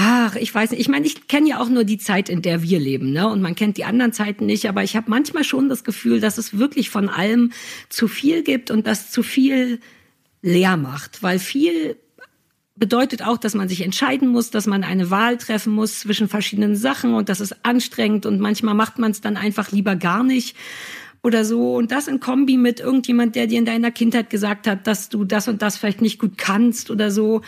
[0.00, 0.80] Ach, ich weiß nicht.
[0.80, 3.28] Ich meine, ich kenne ja auch nur die Zeit, in der wir leben, ne?
[3.28, 4.68] Und man kennt die anderen Zeiten nicht.
[4.68, 7.50] Aber ich habe manchmal schon das Gefühl, dass es wirklich von allem
[7.88, 9.80] zu viel gibt und das zu viel
[10.40, 11.96] leer macht, weil viel
[12.76, 16.76] bedeutet auch, dass man sich entscheiden muss, dass man eine Wahl treffen muss zwischen verschiedenen
[16.76, 20.56] Sachen und das ist anstrengend und manchmal macht man es dann einfach lieber gar nicht
[21.24, 24.86] oder so und das in Kombi mit irgendjemand, der dir in deiner Kindheit gesagt hat,
[24.86, 27.42] dass du das und das vielleicht nicht gut kannst oder so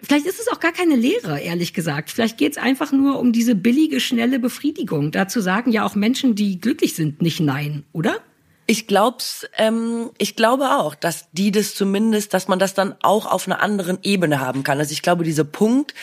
[0.00, 2.10] Vielleicht ist es auch gar keine Lehre, ehrlich gesagt.
[2.10, 5.10] Vielleicht geht es einfach nur um diese billige, schnelle Befriedigung.
[5.10, 8.18] Dazu sagen ja auch Menschen, die glücklich sind, nicht nein, oder?
[8.66, 13.26] Ich glaub's, ähm, ich glaube auch, dass die das zumindest, dass man das dann auch
[13.26, 14.78] auf einer anderen Ebene haben kann.
[14.78, 15.94] Also ich glaube, dieser Punkt,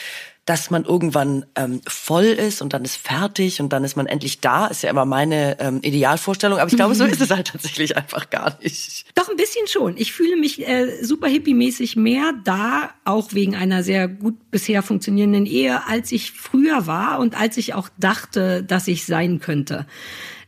[0.45, 4.41] dass man irgendwann ähm, voll ist und dann ist fertig und dann ist man endlich
[4.41, 6.59] da, ist ja immer meine ähm, Idealvorstellung.
[6.59, 9.05] Aber ich glaube, so ist es halt tatsächlich einfach gar nicht.
[9.15, 9.97] Doch ein bisschen schon.
[9.97, 15.47] Ich fühle mich äh, super hippie-mäßig mehr da, auch wegen einer sehr gut bisher funktionierenden
[15.47, 19.87] Ehe, als ich früher war und als ich auch dachte, dass ich sein könnte.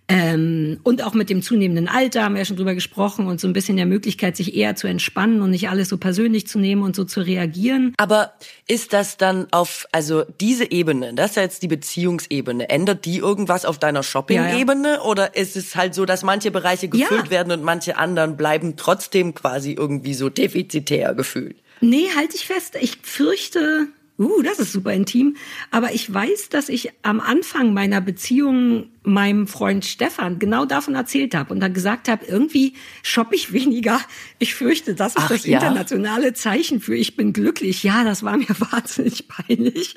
[0.09, 3.47] Ähm, und auch mit dem zunehmenden Alter haben wir ja schon drüber gesprochen und so
[3.47, 6.81] ein bisschen der Möglichkeit, sich eher zu entspannen und nicht alles so persönlich zu nehmen
[6.81, 7.93] und so zu reagieren.
[7.97, 8.31] Aber
[8.69, 13.17] ist das dann auf, also diese Ebene, das ist ja jetzt die Beziehungsebene, ändert die
[13.17, 14.87] irgendwas auf deiner Shopping-Ebene?
[14.87, 15.01] Ja, ja.
[15.01, 17.29] Oder ist es halt so, dass manche Bereiche gefüllt ja.
[17.29, 21.57] werden und manche anderen bleiben trotzdem quasi irgendwie so defizitär gefühlt?
[21.81, 22.77] Nee, halte ich fest.
[22.79, 23.87] Ich fürchte,
[24.19, 25.35] uh, das ist super intim.
[25.71, 31.33] Aber ich weiß, dass ich am Anfang meiner Beziehung meinem Freund Stefan genau davon erzählt
[31.33, 34.01] habe und dann gesagt habe, irgendwie shoppe ich weniger.
[34.37, 35.59] Ich fürchte, das ist Ach, das ja?
[35.59, 37.83] internationale Zeichen für ich bin glücklich.
[37.83, 39.95] Ja, das war mir wahnsinnig peinlich.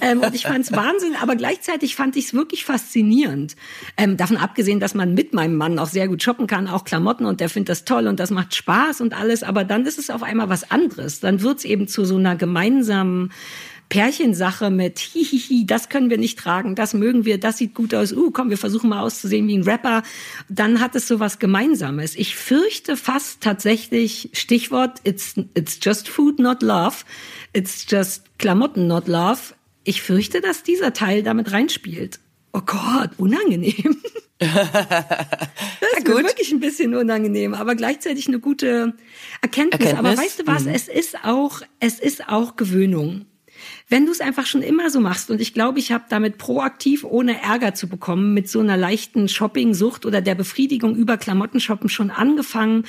[0.00, 3.54] ähm, und ich fand es Wahnsinn, aber gleichzeitig fand ich es wirklich faszinierend.
[3.96, 7.26] Ähm, davon abgesehen, dass man mit meinem Mann auch sehr gut shoppen kann, auch Klamotten
[7.26, 10.10] und der findet das toll und das macht Spaß und alles, aber dann ist es
[10.10, 11.20] auf einmal was anderes.
[11.20, 13.30] Dann wird es eben zu so einer gemeinsamen
[13.88, 18.12] Pärchensache mit hihihi, das können wir nicht tragen, das mögen wir, das sieht gut aus,
[18.12, 20.02] uh, komm, wir versuchen mal auszusehen wie ein Rapper,
[20.48, 22.14] dann hat es so was Gemeinsames.
[22.14, 27.04] Ich fürchte fast tatsächlich, Stichwort, it's, it's just food, not love,
[27.52, 29.54] it's just Klamotten, not love.
[29.84, 32.20] Ich fürchte, dass dieser Teil damit reinspielt.
[32.52, 33.96] Oh Gott, unangenehm.
[34.38, 38.94] das ist ja, wirklich ein bisschen unangenehm, aber gleichzeitig eine gute
[39.40, 39.88] Erkenntnis.
[39.88, 39.94] Erkenntnis?
[39.94, 40.64] Aber weißt du was?
[40.64, 40.72] Mhm.
[40.74, 43.26] Es ist auch, es ist auch Gewöhnung.
[43.88, 47.04] Wenn du es einfach schon immer so machst, und ich glaube, ich habe damit proaktiv,
[47.04, 52.10] ohne Ärger zu bekommen, mit so einer leichten Shopping-Sucht oder der Befriedigung über Klamottenshoppen schon
[52.10, 52.84] angefangen,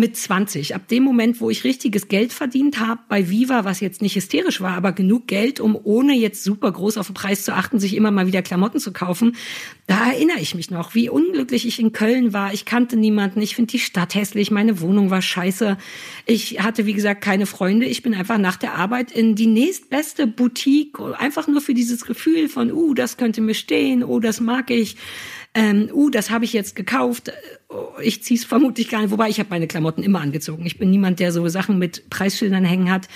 [0.00, 0.74] mit 20.
[0.74, 4.60] Ab dem Moment, wo ich richtiges Geld verdient habe bei Viva, was jetzt nicht hysterisch
[4.60, 7.94] war, aber genug Geld, um ohne jetzt super groß auf den Preis zu achten, sich
[7.94, 9.36] immer mal wieder Klamotten zu kaufen,
[9.86, 12.52] da erinnere ich mich noch, wie unglücklich ich in Köln war.
[12.52, 15.76] Ich kannte niemanden, ich finde die Stadt hässlich, meine Wohnung war scheiße.
[16.26, 17.86] Ich hatte, wie gesagt, keine Freunde.
[17.86, 22.48] Ich bin einfach nach der Arbeit in die nächstbeste Boutique, einfach nur für dieses Gefühl
[22.48, 24.96] von, uh, das könnte mir stehen, oh, das mag ich
[25.54, 27.32] ähm, uh, das habe ich jetzt gekauft,
[27.68, 30.64] oh, ich ziehe es vermutlich gar nicht, wobei ich habe meine Klamotten immer angezogen.
[30.64, 33.08] Ich bin niemand, der so Sachen mit Preisschildern hängen hat.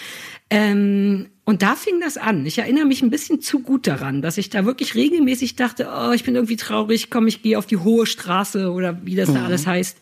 [0.50, 2.44] Ähm, und da fing das an.
[2.44, 6.12] Ich erinnere mich ein bisschen zu gut daran, dass ich da wirklich regelmäßig dachte, oh,
[6.12, 9.34] ich bin irgendwie traurig, komm, ich gehe auf die hohe Straße oder wie das mhm.
[9.34, 9.98] da alles heißt.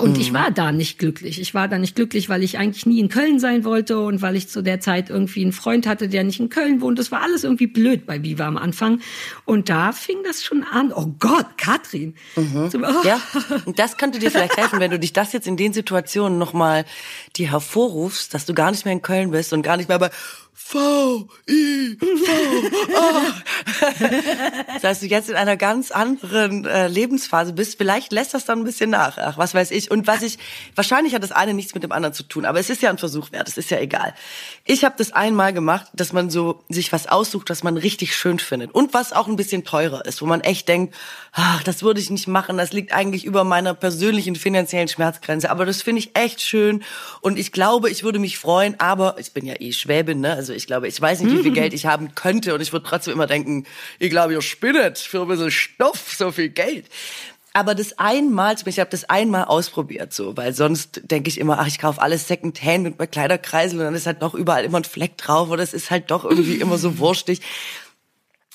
[0.00, 0.20] Und mhm.
[0.20, 1.40] ich war da nicht glücklich.
[1.40, 4.36] Ich war da nicht glücklich, weil ich eigentlich nie in Köln sein wollte und weil
[4.36, 6.98] ich zu der Zeit irgendwie einen Freund hatte, der nicht in Köln wohnt.
[6.98, 9.00] Das war alles irgendwie blöd bei Viva am Anfang.
[9.44, 10.92] Und da fing das schon an.
[10.94, 12.14] Oh Gott, Katrin.
[12.36, 12.70] Mhm.
[12.70, 13.06] So, oh.
[13.06, 13.20] Ja,
[13.64, 16.84] und das könnte dir vielleicht helfen, wenn du dich das jetzt in den Situationen nochmal
[17.36, 20.10] dir hervorrufst, dass du gar nicht mehr in Köln bist und gar nicht mehr bei
[20.60, 23.22] V, I, V, A.
[24.82, 27.78] Dass du jetzt in einer ganz anderen äh, Lebensphase bist.
[27.78, 29.16] Vielleicht lässt das dann ein bisschen nach.
[29.16, 29.90] Ach, was weiß ich.
[29.90, 30.36] Und was ich,
[30.74, 32.98] wahrscheinlich hat das eine nichts mit dem anderen zu tun, aber es ist ja ein
[32.98, 33.48] Versuch wert.
[33.48, 34.12] Es ist ja egal.
[34.66, 38.38] Ich habe das einmal gemacht, dass man so sich was aussucht, was man richtig schön
[38.38, 40.94] findet und was auch ein bisschen teurer ist, wo man echt denkt,
[41.32, 42.58] ach, das würde ich nicht machen.
[42.58, 45.50] Das liegt eigentlich über meiner persönlichen finanziellen Schmerzgrenze.
[45.50, 46.82] Aber das finde ich echt schön
[47.22, 48.78] und ich glaube, ich würde mich freuen.
[48.80, 50.34] Aber ich bin ja eh Schwäbin, ne?
[50.34, 51.52] Also ich glaube, ich weiß nicht, wie viel.
[51.52, 53.64] Geld ich haben könnte und ich würde trotzdem immer denken,
[53.98, 56.86] ich glaube, ihr spinnet für ein bisschen Stoff, so viel Geld.
[57.54, 61.66] Aber das einmal, ich habe das einmal ausprobiert, so, weil sonst denke ich immer, ach,
[61.66, 64.84] ich kaufe alles Secondhand und bei Kleiderkreisel und dann ist halt doch überall immer ein
[64.84, 67.40] Fleck drauf oder es ist halt doch irgendwie immer so wurstig.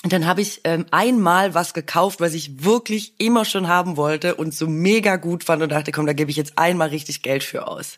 [0.04, 4.34] Und dann habe ich ähm, einmal was gekauft, was ich wirklich immer schon haben wollte
[4.34, 7.42] und so mega gut fand und dachte, komm, da gebe ich jetzt einmal richtig Geld
[7.42, 7.96] für aus.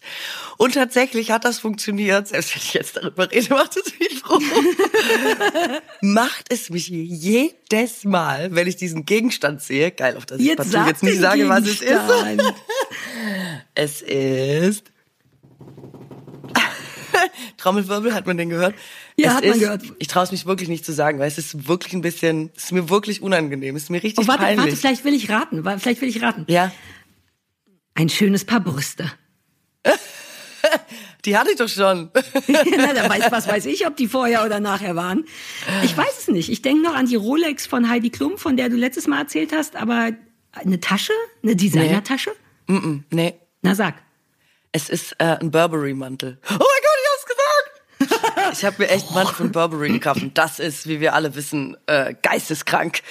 [0.56, 2.28] Und tatsächlich hat das funktioniert.
[2.28, 4.38] Selbst wenn ich jetzt darüber rede, macht es mich froh.
[6.00, 10.86] macht es mich jedes Mal, wenn ich diesen Gegenstand sehe, geil, auf das jetzt ich
[10.86, 12.00] jetzt nicht sage, was es ist.
[13.74, 14.92] es ist
[17.56, 18.74] Trommelwirbel, hat man den gehört?
[19.18, 19.82] Ja, es hat ist, man gehört.
[19.98, 22.64] Ich traue es mich wirklich nicht zu sagen, weil es ist wirklich ein bisschen, es
[22.64, 24.66] ist mir wirklich unangenehm, es ist mir richtig oh, warte, peinlich.
[24.66, 26.44] Warte, vielleicht will ich raten, vielleicht will ich raten.
[26.48, 26.70] Ja.
[27.94, 29.10] Ein schönes Paar Brüste.
[31.24, 32.10] Die hatte ich doch schon.
[32.46, 35.24] Na, da weiß, was weiß ich, ob die vorher oder nachher waren.
[35.82, 36.50] Ich weiß es nicht.
[36.50, 39.52] Ich denke noch an die Rolex von Heidi Klum, von der du letztes Mal erzählt
[39.52, 40.12] hast, aber
[40.52, 41.12] eine Tasche?
[41.42, 42.30] Eine Designertasche?
[42.68, 42.74] Nee.
[42.74, 43.34] Mm -mm, nee.
[43.62, 43.94] Na sag.
[44.72, 46.38] Es ist äh, ein Burberry-Mantel.
[46.44, 46.85] Oh mein Gott,
[48.58, 51.76] ich habe mir echt Mantel von Burberry gekauft und das ist, wie wir alle wissen,
[51.86, 53.02] äh, geisteskrank.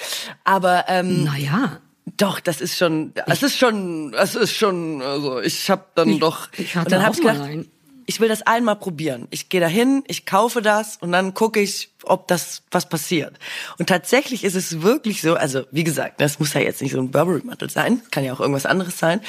[0.43, 1.80] Aber ähm, naja.
[2.18, 6.20] Doch, das ist schon, es ist schon, es ist schon, also ich habe dann ich,
[6.20, 7.68] doch, ich hatte und dann auch hab ich gedacht, rein.
[8.06, 9.28] ich will das einmal probieren.
[9.32, 13.38] Ich gehe dahin, ich kaufe das und dann gucke ich, ob das was passiert.
[13.80, 17.00] Und tatsächlich ist es wirklich so, also wie gesagt, das muss ja jetzt nicht so
[17.00, 19.20] ein Burberry-Mantel sein, kann ja auch irgendwas anderes sein,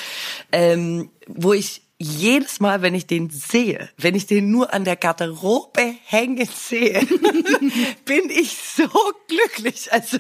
[0.53, 4.97] ähm, wo ich jedes Mal, wenn ich den sehe, wenn ich den nur an der
[4.97, 7.01] Garderobe hängen sehe,
[8.05, 8.89] bin ich so
[9.29, 9.93] glücklich.
[9.93, 10.19] Also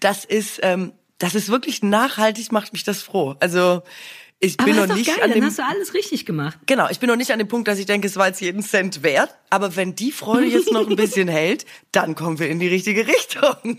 [0.00, 3.36] das ist, ähm, das ist wirklich nachhaltig, macht mich das froh.
[3.40, 3.82] Also
[4.40, 6.58] ich Aber bin das noch nicht geil, an dann dem hast du alles richtig gemacht.
[6.66, 8.62] Genau, ich bin noch nicht an dem Punkt, dass ich denke, es war jetzt jeden
[8.62, 9.34] Cent wert.
[9.50, 13.06] Aber wenn die Freude jetzt noch ein bisschen hält, dann kommen wir in die richtige
[13.06, 13.78] Richtung.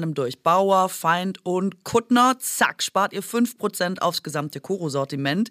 [0.13, 0.43] durch.
[0.43, 2.37] Bauer, Feind und Kuttner.
[2.39, 5.49] Zack, spart ihr 5% aufs gesamte Koro-Sortiment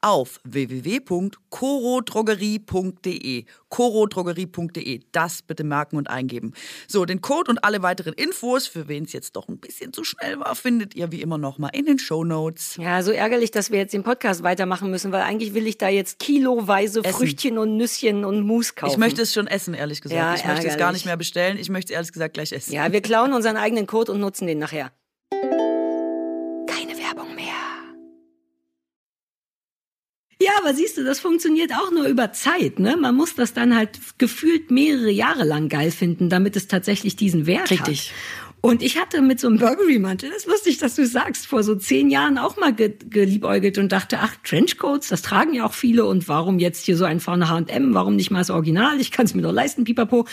[0.00, 3.44] auf www.korodrogerie.de.
[3.68, 5.00] korodrogerie.de.
[5.12, 6.54] Das bitte merken und eingeben.
[6.88, 10.04] So, den Code und alle weiteren Infos, für wen es jetzt doch ein bisschen zu
[10.04, 12.76] schnell war, findet ihr wie immer nochmal in den Shownotes.
[12.76, 15.88] Ja, so ärgerlich, dass wir jetzt den Podcast weitermachen müssen, weil eigentlich will ich da
[15.88, 17.16] jetzt kiloweise Essen.
[17.16, 18.92] Früchtchen und Nüsschen und Mousse kaufen.
[18.92, 20.18] Ich möchte es schon essen, ehrlich gesagt.
[20.18, 20.94] Ja, ich möchte es gar ärgerlich.
[20.94, 21.58] nicht mehr bestellen.
[21.58, 22.72] Ich möchte es ehrlich gesagt gleich essen.
[22.72, 24.92] Ja, wir klauen unseren eigenen Code und nutzen den nachher.
[25.32, 27.54] Keine Werbung mehr.
[30.40, 32.96] Ja, aber siehst du, das funktioniert auch nur über Zeit, ne?
[32.96, 37.46] Man muss das dann halt gefühlt mehrere Jahre lang geil finden, damit es tatsächlich diesen
[37.46, 38.12] Wert Richtig.
[38.12, 38.49] hat.
[38.62, 41.74] Und ich hatte mit so einem Burberry-Mantel, das wusste ich, dass du sagst, vor so
[41.74, 46.04] zehn Jahren auch mal ge geliebäugelt und dachte, ach, Trenchcoats, das tragen ja auch viele.
[46.04, 49.24] Und warum jetzt hier so ein vorne H&M, warum nicht mal das Original, ich kann
[49.24, 50.26] es mir doch leisten, pipapo,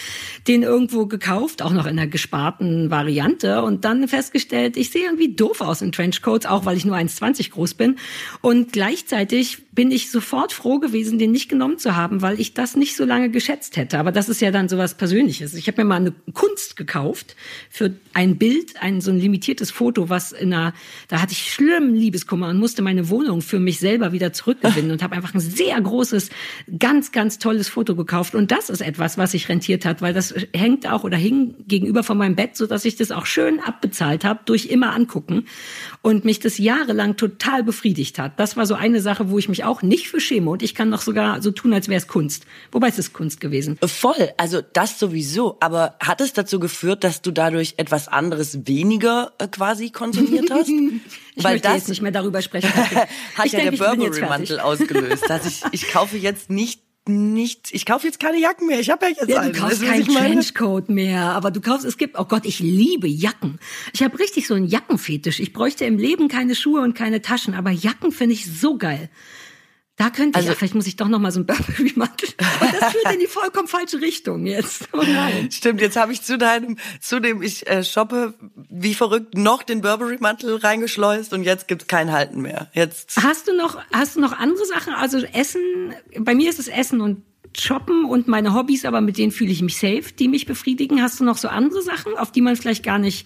[0.48, 3.64] den irgendwo gekauft, auch noch in einer gesparten Variante.
[3.64, 7.52] Und dann festgestellt, ich sehe irgendwie doof aus in Trenchcoats, auch weil ich nur 1,20
[7.52, 7.96] groß bin.
[8.42, 12.76] Und gleichzeitig bin ich sofort froh gewesen, den nicht genommen zu haben, weil ich das
[12.76, 14.00] nicht so lange geschätzt hätte.
[14.00, 15.54] Aber das ist ja dann sowas Persönliches.
[15.54, 17.36] Ich habe mir mal eine Kunst gekauft
[17.70, 20.74] für ein Bild, ein so ein limitiertes Foto, was in einer,
[21.08, 25.04] da hatte ich schlimmen Liebeskummer und musste meine Wohnung für mich selber wieder zurückgewinnen und
[25.04, 26.32] habe einfach ein sehr großes,
[26.80, 28.34] ganz, ganz tolles Foto gekauft.
[28.34, 32.02] Und das ist etwas, was sich rentiert hat, weil das hängt auch oder hing gegenüber
[32.02, 35.46] von meinem Bett, so ich das auch schön abbezahlt habe durch immer angucken
[36.02, 38.40] und mich das jahrelang total befriedigt hat.
[38.40, 40.90] Das war so eine Sache, wo ich mich auch nicht für schäme und ich kann
[40.90, 42.48] noch sogar so tun, als wäre es Kunst.
[42.72, 43.78] Wobei es ist Kunst gewesen.
[43.86, 45.58] Voll, also das sowieso.
[45.60, 50.70] Aber hat es dazu geführt, dass du dadurch etwas anderes weniger äh, quasi konsumiert hast?
[51.36, 52.74] Ich möchte jetzt nicht mehr darüber sprechen.
[52.74, 53.86] hat ich ja denke, der.
[53.96, 55.30] Burberry-Mantel ausgelöst.
[55.30, 58.80] Dass ich, ich kaufe jetzt nicht nicht, ich kaufe jetzt keine Jacken mehr.
[58.80, 59.52] Ich habe ja jetzt Ja, eine.
[59.52, 60.06] du kaufst keinen?
[60.06, 63.60] Trenchcoat mehr, aber du kaufst, es gibt, oh Gott, ich liebe Jacken.
[63.94, 65.40] Ich habe richtig so einen Jackenfetisch.
[65.40, 69.10] Ich bräuchte im Leben keine Schuhe und keine Taschen, aber Jacken finde ich so geil.
[69.98, 72.30] Da könnte ich, Also- ja, vielleicht muss ich doch noch mal so ein Burberry-Mantel.
[72.62, 74.88] Und das führt in die vollkommen falsche Richtung jetzt.
[74.94, 75.50] Oh nein.
[75.52, 78.36] Stimmt, jetzt habe ich zu deinem, zu dem ich äh, shoppe,
[78.70, 82.70] wie verrückt, noch den Burberry-Mantel reingeschleust und jetzt gibt's kein Halten mehr.
[82.74, 84.94] Jetzt Hast du noch, hast du noch andere Sachen?
[84.94, 85.62] Also Essen,
[86.20, 87.24] bei mir ist es Essen und
[87.58, 91.02] Shoppen und meine Hobbys, aber mit denen fühle ich mich safe, die mich befriedigen.
[91.02, 93.26] Hast du noch so andere Sachen, auf die man vielleicht gar nicht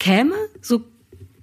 [0.00, 0.34] käme?
[0.60, 0.82] So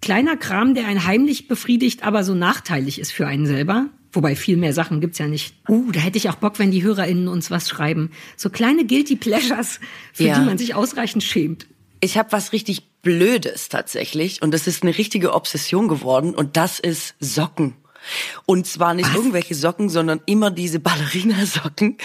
[0.02, 3.88] kleiner Kram, der einen heimlich befriedigt, aber so nachteilig ist für einen selber?
[4.18, 5.54] Wobei viel mehr Sachen gibt's ja nicht.
[5.70, 8.10] Uh, da hätte ich auch Bock, wenn die HörerInnen uns was schreiben.
[8.36, 9.80] So kleine Guilty Pleasures,
[10.12, 10.40] für Ja.
[10.40, 11.68] die man sich ausreichend schämt.
[12.00, 16.80] Ich habe was richtig Blödes tatsächlich und das ist eine richtige Obsession geworden und das
[16.80, 17.76] ist Socken.
[18.48, 21.98] Und zwar nicht irgendwelche Socken, sondern immer diese Ballerinasocken.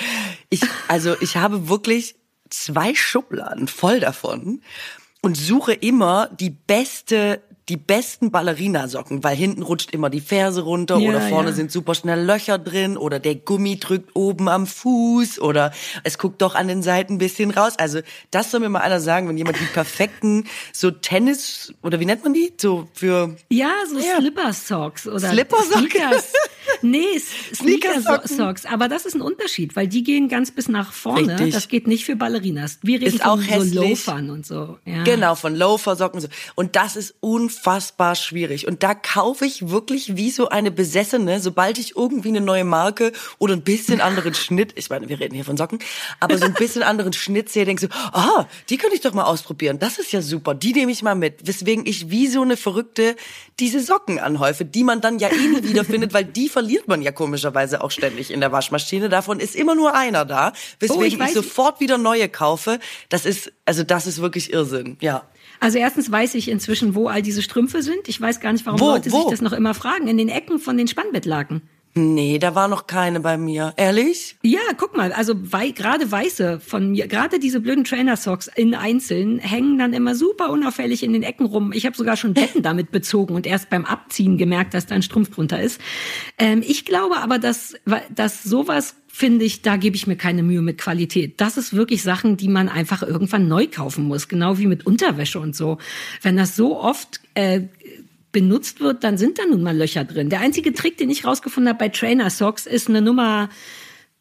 [0.50, 2.16] Ich, also ich habe wirklich
[2.50, 4.60] zwei Schubladen voll davon
[5.22, 10.98] und suche immer die beste die besten Ballerinasocken, weil hinten rutscht immer die Ferse runter
[10.98, 11.54] Ja, oder vorne ja.
[11.54, 16.42] sind super schnell Löcher drin oder der Gummi drückt oben am Fuß oder es guckt
[16.42, 17.74] doch an den Seiten ein bisschen raus.
[17.78, 18.00] Also
[18.32, 22.24] das soll mir mal einer sagen, wenn jemand die perfekten so Tennis oder wie nennt
[22.24, 22.52] man die?
[22.60, 24.16] So für Ja, so Ja.
[24.18, 25.88] Slipper-Socks oder Slipper-Socken?
[25.90, 26.32] Sneakers.
[26.82, 27.18] Nee.
[27.54, 28.66] Sneaker-Socks.
[28.66, 31.34] Aber das ist ein Unterschied, weil die gehen ganz bis nach vorne.
[31.34, 31.54] Richtig.
[31.54, 32.78] Das geht nicht für Ballerinas.
[32.82, 33.74] Wir reden Ist auch von so hässlich.
[33.74, 34.78] Loafern und so.
[34.84, 35.02] Ja.
[35.04, 36.16] Genau, von Loafer-Socken.
[36.16, 36.28] und So.
[36.54, 38.66] Und das ist unfassbar schwierig.
[38.66, 43.12] Und da kaufe ich wirklich wie so eine Besessene, sobald ich irgendwie eine neue Marke
[43.38, 45.78] oder ein bisschen anderen Schnitt, ich meine, wir reden hier von Socken,
[46.20, 49.24] aber so ein bisschen anderen Schnitt sehe, denke so, ah, die könnte ich doch mal
[49.24, 49.78] ausprobieren.
[49.78, 50.54] Das ist ja super.
[50.54, 51.46] Die nehme ich mal mit.
[51.46, 53.16] Weswegen ich wie so eine Verrückte
[53.60, 57.10] diese Socken anhäufe, die man dann ja eh nie wiederfindet, weil die verliert man ja
[57.10, 59.08] komischerweise auch ständig in der Waschmaschine.
[59.08, 60.52] Davon ist immer nur einer da.
[60.78, 62.78] Weswegen Oh, ich ich, sofort wieder neue kaufe.
[63.08, 64.96] Das ist, also das ist wirklich Irrsinn.
[65.00, 65.24] Ja.
[65.58, 68.08] Also erstens weiß ich inzwischen, wo all diese Strümpfe sind.
[68.08, 68.90] Ich weiß gar nicht, warum Wo?
[68.90, 69.22] Leute Wo?
[69.22, 70.08] sich das noch immer fragen.
[70.08, 71.62] In den Ecken von den Spannbettlaken.
[71.94, 73.74] Nee, da war noch keine bei mir.
[73.76, 74.36] Ehrlich?
[74.42, 79.38] Ja, guck mal, also wei gerade weiße von mir, gerade diese blöden Trainer-Socks in Einzelnen
[79.38, 81.72] hängen dann immer super unauffällig in den Ecken rum.
[81.74, 85.02] Ich habe sogar schon Betten damit bezogen und erst beim Abziehen gemerkt, dass da ein
[85.02, 85.82] Strumpf drunter ist.
[86.38, 87.74] Ähm, ich glaube aber, dass,
[88.14, 91.38] dass sowas finde ich, da gebe ich mir keine Mühe mit Qualität.
[91.42, 95.38] Das ist wirklich Sachen, die man einfach irgendwann neu kaufen muss, genau wie mit Unterwäsche
[95.38, 95.76] und so.
[96.22, 97.60] Wenn das so oft äh,
[98.32, 100.30] benutzt wird, dann sind da nun mal Löcher drin.
[100.30, 103.50] Der einzige Trick, den ich rausgefunden habe bei Trainer Socks, ist eine Nummer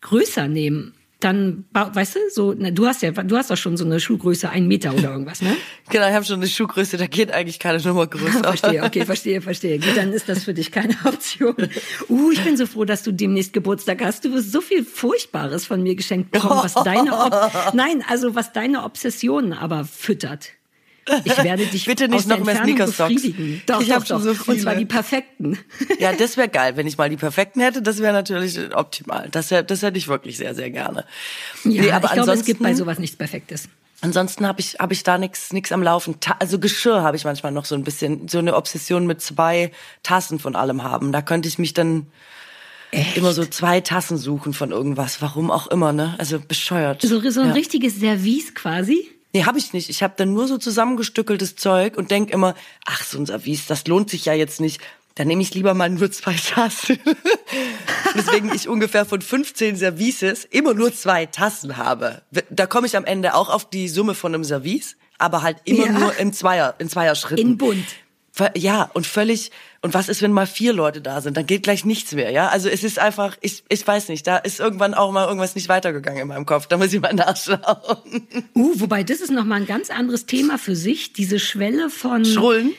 [0.01, 0.93] größer nehmen.
[1.22, 4.49] Dann, weißt du, so, na, du hast ja, du hast doch schon so eine Schuhgröße,
[4.49, 5.55] ein Meter oder irgendwas, ne?
[5.91, 8.39] Genau, ich habe schon eine Schuhgröße, da geht eigentlich keine Nummer größer.
[8.43, 9.78] verstehe, okay, verstehe, verstehe.
[9.78, 11.55] Gut, dann ist das für dich keine Option.
[12.09, 14.26] Uh, ich bin so froh, dass du demnächst Geburtstag hast.
[14.26, 18.51] Du wirst so viel Furchtbares von mir geschenkt bekommen, was deine, Ob Nein, also was
[18.51, 20.53] deine Obsessionen aber füttert.
[21.24, 23.14] Ich werde dich Bitte nicht aus noch mehr Sneaker-Socks.
[23.14, 23.62] befriedigen.
[23.66, 24.36] Doch, Ich doch, schon doch.
[24.36, 25.58] so Und zwar die perfekten.
[25.99, 27.82] Ja, das wäre geil, wenn ich mal die perfekten hätte.
[27.82, 29.30] Das wäre natürlich optimal.
[29.32, 31.06] Das, wär, das hätte ich wirklich sehr, sehr gerne.
[31.64, 33.68] Ja, Nee, aber ich glaube, es gibt bei sowas nichts Perfektes.
[34.02, 36.20] Ansonsten habe ich hab ich da nix nix am Laufen.
[36.20, 39.72] Ta also Geschirr habe ich manchmal noch so ein bisschen so eine Obsession mit zwei
[40.02, 41.12] Tassen von allem haben.
[41.12, 42.08] Da könnte ich mich dann
[43.16, 46.16] immer so zwei Tassen suchen von irgendwas, warum auch immer, ne?
[46.18, 47.02] Also bescheuert.
[47.04, 47.54] So, so ein ja.
[47.54, 49.08] richtiges Service quasi.
[49.34, 49.90] Nee, habe ich nicht.
[49.90, 52.54] Ich habe dann nur so zusammengestückeltes Zeug und denk immer,
[52.86, 54.82] ach, so ein Service, das lohnt sich ja jetzt nicht.
[55.16, 56.98] Dann nehme ich lieber mal nur zwei Tassen.
[58.16, 62.22] Deswegen ich ungefähr von 15 Services immer nur zwei Tassen habe.
[62.50, 65.86] Da komme ich am Ende auch auf die Summe von einem Service, aber halt immer
[65.86, 65.92] Ja.
[65.92, 67.46] nur im Zweier, in Zweierschritten.
[67.52, 67.86] In bunt.
[68.56, 69.52] Ja, und völlig,
[69.82, 71.36] und was ist, wenn mal vier Leute da sind?
[71.36, 72.48] Dann geht gleich nichts mehr, ja?
[72.48, 75.68] Also es ist einfach, ich, ich weiß nicht, da ist irgendwann auch mal irgendwas nicht
[75.68, 76.68] weitergegangen in meinem Kopf.
[76.68, 77.60] Da muss ich mal nachschauen.
[78.56, 81.14] Uh, wobei das ist noch mal ein ganz anderes Thema für sich.
[81.14, 82.74] Diese Schwelle von Schrullen?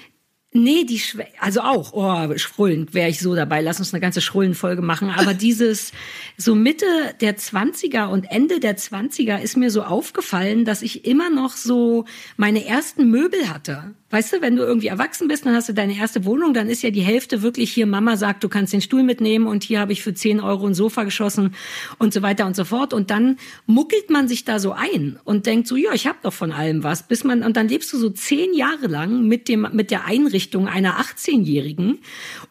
[0.54, 3.62] Nee, die Schwe also auch, oh, Schrullen wäre ich so dabei.
[3.62, 5.10] Lass uns eine ganze Schrullenfolge machen.
[5.10, 5.92] Aber dieses,
[6.36, 6.84] so Mitte
[7.22, 12.04] der 20er und Ende der 20er ist mir so aufgefallen, dass ich immer noch so
[12.36, 13.94] meine ersten Möbel hatte.
[14.12, 16.82] Weißt du, wenn du irgendwie erwachsen bist, dann hast du deine erste Wohnung, dann ist
[16.82, 19.92] ja die Hälfte wirklich hier, Mama sagt, du kannst den Stuhl mitnehmen und hier habe
[19.92, 21.54] ich für 10 Euro ein Sofa geschossen
[21.98, 22.92] und so weiter und so fort.
[22.92, 26.34] Und dann muckelt man sich da so ein und denkt so, ja, ich habe doch
[26.34, 27.08] von allem was.
[27.08, 30.68] Bis man, und dann lebst du so zehn Jahre lang mit dem, mit der Einrichtung
[30.68, 32.00] einer 18-Jährigen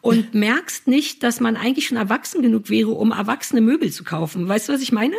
[0.00, 4.48] und merkst nicht, dass man eigentlich schon erwachsen genug wäre, um erwachsene Möbel zu kaufen.
[4.48, 5.14] Weißt du, was ich meine?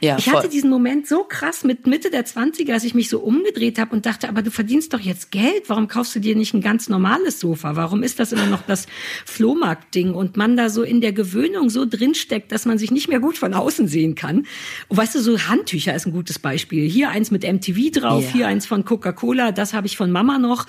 [0.00, 0.50] Ja, ich hatte voll.
[0.50, 4.06] diesen Moment so krass mit Mitte der 20er, dass ich mich so umgedreht habe und
[4.06, 5.64] dachte, aber du verdienst doch jetzt Geld.
[5.68, 7.76] Warum kaufst du dir nicht ein ganz normales Sofa?
[7.76, 8.86] Warum ist das immer noch das
[9.24, 10.14] Flohmarkt-Ding?
[10.14, 13.38] Und man da so in der Gewöhnung so drinsteckt, dass man sich nicht mehr gut
[13.38, 14.46] von außen sehen kann.
[14.88, 16.88] Und weißt du, so Handtücher ist ein gutes Beispiel.
[16.88, 18.32] Hier eins mit MTV drauf, Ja.
[18.32, 20.66] hier eins von Coca-Cola, das habe ich von Mama noch.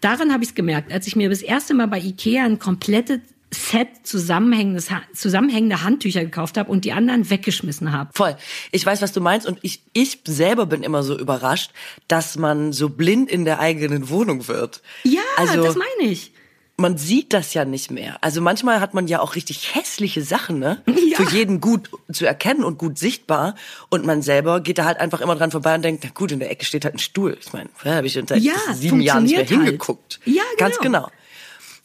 [0.00, 3.20] Daran habe ich es gemerkt, als ich mir das erste Mal bei Ikea ein komplettes
[3.52, 8.10] Set zusammenhängendes, Ha- zusammenhängende Handtücher gekauft habe und die anderen weggeschmissen habe.
[8.14, 8.36] Voll.
[8.70, 11.72] Ich weiß, was du meinst und ich, ich selber bin immer so überrascht,
[12.06, 14.82] dass man so blind in der eigenen Wohnung wird.
[15.02, 16.32] Ja, also, das meine ich.
[16.76, 18.18] man sieht das ja nicht mehr.
[18.20, 20.80] Also manchmal hat man ja auch richtig hässliche Sachen, ne?
[21.10, 21.16] Ja.
[21.16, 23.56] Für jeden gut zu erkennen und gut sichtbar.
[23.88, 26.38] Und man selber geht da halt einfach immer dran vorbei und denkt, na gut, in
[26.38, 27.36] der Ecke steht halt ein Stuhl.
[27.40, 29.48] Ich meine, da habe ich unter Ja, sieben Jahren nicht mehr halt.
[29.48, 30.20] hingeguckt.
[30.24, 31.10] Ja, Ganz genau.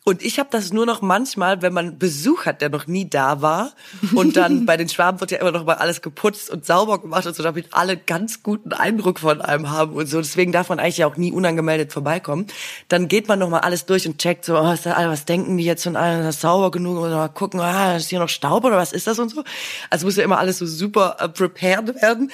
[0.07, 3.41] Und ich habe das nur noch manchmal, wenn man Besuch hat, der noch nie da
[3.41, 3.73] war.
[4.13, 7.25] Und dann bei den Schwaben wird ja immer noch mal alles geputzt und sauber gemacht
[7.25, 10.19] und so, damit alle ganz guten Eindruck von einem haben und so.
[10.19, 12.45] Deswegen darf man eigentlich ja auch nie unangemeldet vorbeikommen.
[12.87, 15.57] Dann geht man noch mal alles durch und checkt so, oh, ist da, was denken
[15.57, 16.99] die jetzt von allen, ist das sauber genug?
[16.99, 19.43] Oder mal gucken, ah, ist hier noch Staub oder was ist das und so.
[19.89, 22.31] Also muss ja immer alles so super äh, prepared werden.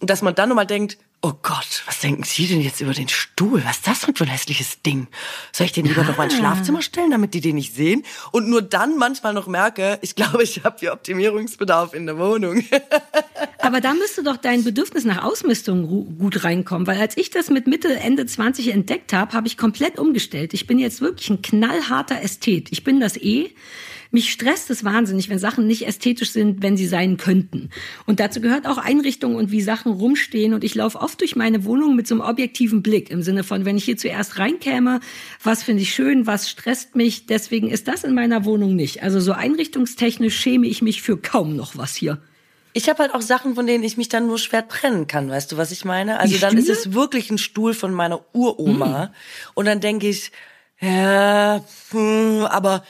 [0.00, 3.08] Und dass man dann nochmal denkt, oh Gott, was denken Sie denn jetzt über den
[3.08, 3.62] Stuhl?
[3.64, 5.06] Was ist das denn für ein hässliches Ding?
[5.52, 8.04] Soll ich den lieber noch mal ins Schlafzimmer stellen, damit die den nicht sehen?
[8.32, 12.64] Und nur dann manchmal noch merke, ich glaube, ich habe hier Optimierungsbedarf in der Wohnung.
[13.58, 17.66] Aber da müsste doch dein Bedürfnis nach Ausmistung gut reinkommen, weil als ich das mit
[17.66, 20.54] Mitte, Ende 20 entdeckt habe, habe ich komplett umgestellt.
[20.54, 22.68] Ich bin jetzt wirklich ein knallharter Ästhet.
[22.70, 23.50] Ich bin das eh.
[24.12, 27.70] Mich stresst es wahnsinnig, wenn Sachen nicht ästhetisch sind, wenn sie sein könnten.
[28.06, 30.52] Und dazu gehört auch Einrichtung und wie Sachen rumstehen.
[30.52, 33.64] Und ich laufe oft durch meine Wohnung mit so einem objektiven Blick im Sinne von,
[33.64, 35.00] wenn ich hier zuerst reinkäme,
[35.44, 37.26] was finde ich schön, was stresst mich.
[37.26, 39.02] Deswegen ist das in meiner Wohnung nicht.
[39.02, 42.20] Also so einrichtungstechnisch schäme ich mich für kaum noch was hier.
[42.72, 45.50] Ich habe halt auch Sachen, von denen ich mich dann nur schwer trennen kann, weißt
[45.52, 46.20] du, was ich meine?
[46.20, 49.12] Also dann ist es wirklich ein Stuhl von meiner Uroma.
[49.54, 50.30] Und dann denke ich,
[50.80, 52.84] ja, hm, aber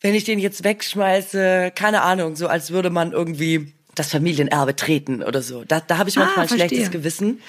[0.00, 5.22] wenn ich den jetzt wegschmeiße, keine Ahnung, so als würde man irgendwie das Familienerbe treten
[5.22, 5.64] oder so.
[5.64, 6.90] Da, da habe ich manchmal Ah, ein schlechtes.
[6.90, 7.40] Gewissen.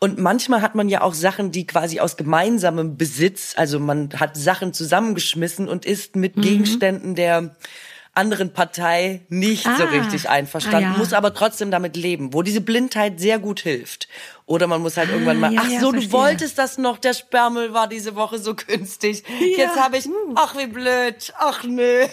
[0.00, 4.36] Und manchmal hat man ja auch Sachen, die quasi aus gemeinsamem Besitz, also man hat
[4.36, 6.20] Sachen zusammengeschmissen und ist Mhm.
[6.20, 7.56] mit Gegenständen der
[8.14, 10.98] anderen Partei nicht so Ah, richtig einverstanden, ah, ja.
[10.98, 14.08] muss aber trotzdem damit leben, wo diese Blindheit sehr gut hilft.
[14.46, 16.12] Oder man muss halt irgendwann mal, ja, ach ja, so, du verstehe.
[16.12, 19.24] wolltest das noch, der Sperrmüll war diese Woche so günstig.
[19.56, 22.06] Jetzt habe ich, ach wie blöd, ach nö.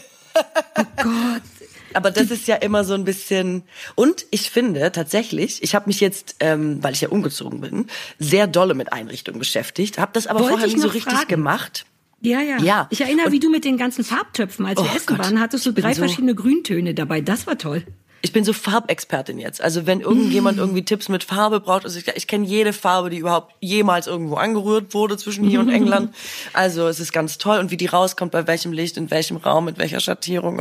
[0.98, 1.06] Gott.
[1.94, 3.64] Aber das ist ja immer so ein bisschen.
[3.96, 7.88] Und ich finde tatsächlich, ich habe mich jetzt, ähm, weil ich ja umgezogen bin,
[8.18, 11.28] sehr dolle mit Einrichtungen beschäftigt, habe das aber Wollte vorher ich nie so richtig fragen.
[11.28, 11.86] gemacht.
[12.22, 12.58] Ja, ja.
[12.62, 12.88] Ja.
[12.92, 15.40] Ich erinnere, Und- wie du mit den ganzen Farbtöpfen, als wir Oh essen Gott, waren,
[15.40, 17.22] hattest du drei so- verschiedene Grüntöne dabei.
[17.22, 17.84] Das war toll.
[18.24, 19.62] Ich bin so Farbexpertin jetzt.
[19.62, 23.18] Also wenn irgendjemand irgendwie Tipps mit Farbe braucht, also ich, ich kenne jede Farbe, die
[23.18, 26.14] überhaupt jemals irgendwo angerührt wurde zwischen hier und England.
[26.54, 29.66] Also es ist ganz toll und wie die rauskommt, bei welchem Licht, in welchem Raum,
[29.66, 30.60] mit welcher Schattierung.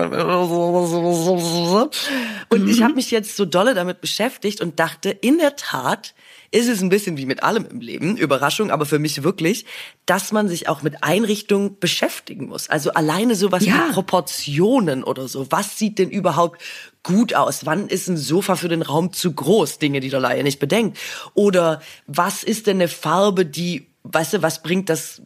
[2.48, 6.14] Und ich habe mich jetzt so dolle damit beschäftigt und dachte, in der Tat
[6.52, 9.66] ist es ein bisschen wie mit allem im Leben, Überraschung, aber für mich wirklich,
[10.04, 12.68] dass man sich auch mit Einrichtungen beschäftigen muss.
[12.68, 13.86] Also alleine sowas Ja.
[13.88, 15.46] wie Proportionen oder so.
[15.50, 16.60] Was sieht denn überhaupt
[17.02, 17.66] gut aus?
[17.66, 19.78] Wann ist ein Sofa für den Raum zu groß?
[19.78, 20.98] Dinge, die der Laie nicht bedenkt.
[21.34, 25.22] Oder was ist denn eine Farbe, die, weißt du, was bringt das,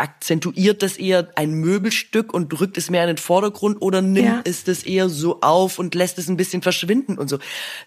[0.00, 4.40] akzentuiert das eher ein Möbelstück und drückt es mehr in den Vordergrund oder nimmt Ja.
[4.44, 7.38] es das eher so auf und lässt es ein bisschen verschwinden und so.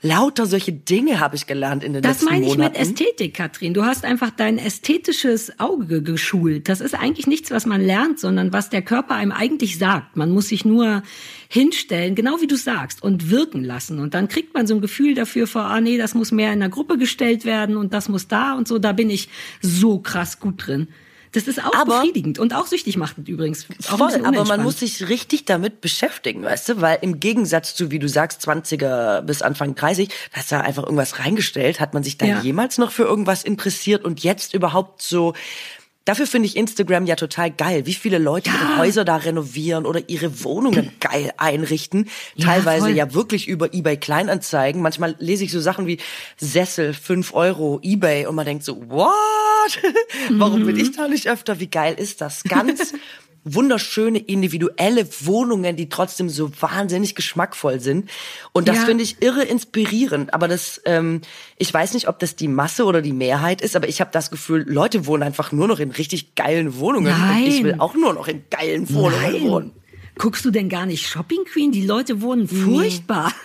[0.01, 2.71] Lauter solche Dinge habe ich gelernt in den Das letzten meine ich Monaten.
[2.79, 3.73] mit Ästhetik, Katrin.
[3.73, 6.69] Du hast einfach dein ästhetisches Auge geschult.
[6.69, 10.15] Das ist eigentlich nichts, was man lernt, sondern was der Körper einem eigentlich sagt.
[10.15, 11.03] Man muss sich nur
[11.49, 13.99] hinstellen, genau wie du sagst, und wirken lassen.
[13.99, 16.59] Und dann kriegt man so ein Gefühl dafür vor, ah nee, das muss mehr in
[16.59, 18.79] der Gruppe gestellt werden und das muss da und so.
[18.79, 19.29] Da bin ich
[19.61, 20.87] so krass gut drin.
[21.33, 23.65] Das ist auch Aber- befriedigend und auch süchtig machend übrigens.
[23.91, 27.91] Auch Voll, aber man muss sich richtig damit beschäftigen, weißt du, weil im Gegensatz zu,
[27.91, 32.03] wie du sagst, 20er bis Anfang 30, da hast du einfach irgendwas reingestellt, hat man
[32.03, 32.39] sich da Ja.
[32.41, 35.33] jemals noch für irgendwas interessiert und jetzt überhaupt so,
[36.05, 40.09] Dafür finde ich Instagram ja total geil, wie viele Leute ihre Häuser da renovieren oder
[40.09, 42.09] ihre Wohnungen geil einrichten.
[42.35, 42.95] Ja, Teilweise voll.
[42.95, 44.81] ja wirklich über eBay Kleinanzeigen.
[44.81, 45.99] Manchmal lese ich so Sachen wie
[46.37, 49.13] Sessel, 5 Euro, eBay und man denkt so, what?
[50.31, 51.61] Warum bin ich da nicht öfter?
[51.61, 52.43] Wie geil ist das?
[52.43, 52.93] Ganz
[53.45, 58.09] wunderschöne individuelle Wohnungen, die trotzdem so wahnsinnig geschmackvoll sind.
[58.53, 58.85] Und das Ja.
[58.85, 60.33] finde ich irre inspirierend.
[60.33, 61.21] Aber das, ähm,
[61.57, 64.31] ich weiß nicht, ob das die Masse oder die Mehrheit ist, aber ich habe das
[64.31, 67.13] Gefühl, Leute wohnen einfach nur noch in richtig geilen Wohnungen.
[67.13, 67.79] Und ich will Nein.
[67.79, 69.41] auch nur noch in geilen Wohnungen Nein.
[69.49, 69.71] wohnen.
[70.17, 71.71] Guckst du denn gar nicht Shopping Queen?
[71.71, 73.33] Die Leute wohnen furchtbar.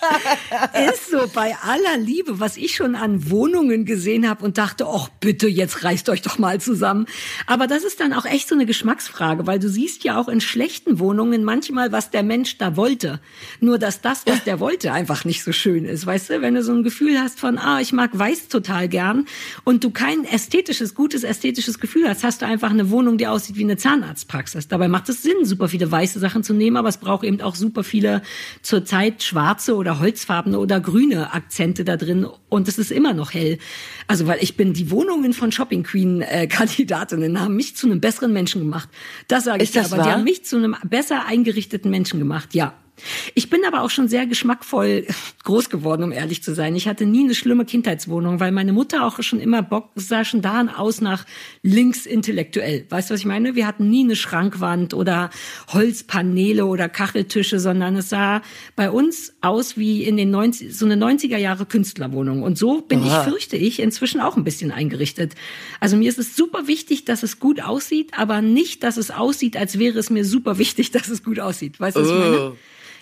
[0.92, 5.08] Ist so bei aller Liebe, was ich schon an Wohnungen gesehen habe und dachte, ach
[5.20, 7.06] bitte, jetzt reißt euch doch mal zusammen.
[7.46, 10.40] Aber das ist dann auch echt so eine Geschmacksfrage, weil du siehst ja auch in
[10.40, 13.20] schlechten Wohnungen manchmal, was der Mensch da wollte.
[13.60, 16.06] Nur dass das, was der wollte, einfach nicht so schön ist.
[16.06, 19.26] Weißt du, wenn du so ein Gefühl hast von, ah, ich mag weiß total gern
[19.64, 23.56] und du kein ästhetisches, gutes ästhetisches Gefühl hast, hast du einfach eine Wohnung, die aussieht
[23.56, 24.68] wie eine Zahnarztpraxis.
[24.68, 27.54] Dabei macht es Sinn, super viele weiße Sachen zu nehmen, aber es braucht eben auch
[27.54, 28.22] super viele
[28.62, 33.58] zurzeit schwarze oder holzfarbene oder grüne Akzente da drin und es ist immer noch hell.
[34.06, 38.00] Also weil ich bin die Wohnungen von Shopping Queen äh, Kandidatinnen haben mich zu einem
[38.00, 38.88] besseren Menschen gemacht.
[39.26, 40.16] Das sage ich das dir, aber die wahr?
[40.18, 42.54] haben mich zu einem besser eingerichteten Menschen gemacht.
[42.54, 42.74] Ja.
[43.34, 45.06] Ich bin aber auch schon sehr geschmackvoll
[45.44, 46.76] groß geworden, um ehrlich zu sein.
[46.76, 50.42] Ich hatte nie eine schlimme Kindheitswohnung, weil meine Mutter auch schon immer Bock sah schon
[50.42, 51.24] da aus nach
[51.62, 52.86] links intellektuell.
[52.88, 53.54] Weißt du, was ich meine?
[53.54, 55.30] Wir hatten nie eine Schrankwand oder
[55.68, 58.42] Holzpaneele oder Kacheltische, sondern es sah
[58.76, 62.42] bei uns aus wie in den 90, so eine 90er Jahre Künstlerwohnung.
[62.42, 63.06] Und so bin Aha.
[63.22, 65.34] ich, fürchte ich, inzwischen auch ein bisschen eingerichtet.
[65.80, 69.56] Also mir ist es super wichtig, dass es gut aussieht, aber nicht, dass es aussieht,
[69.56, 71.80] als wäre es mir super wichtig, dass es gut aussieht.
[71.80, 72.52] Weißt du, was ich meine?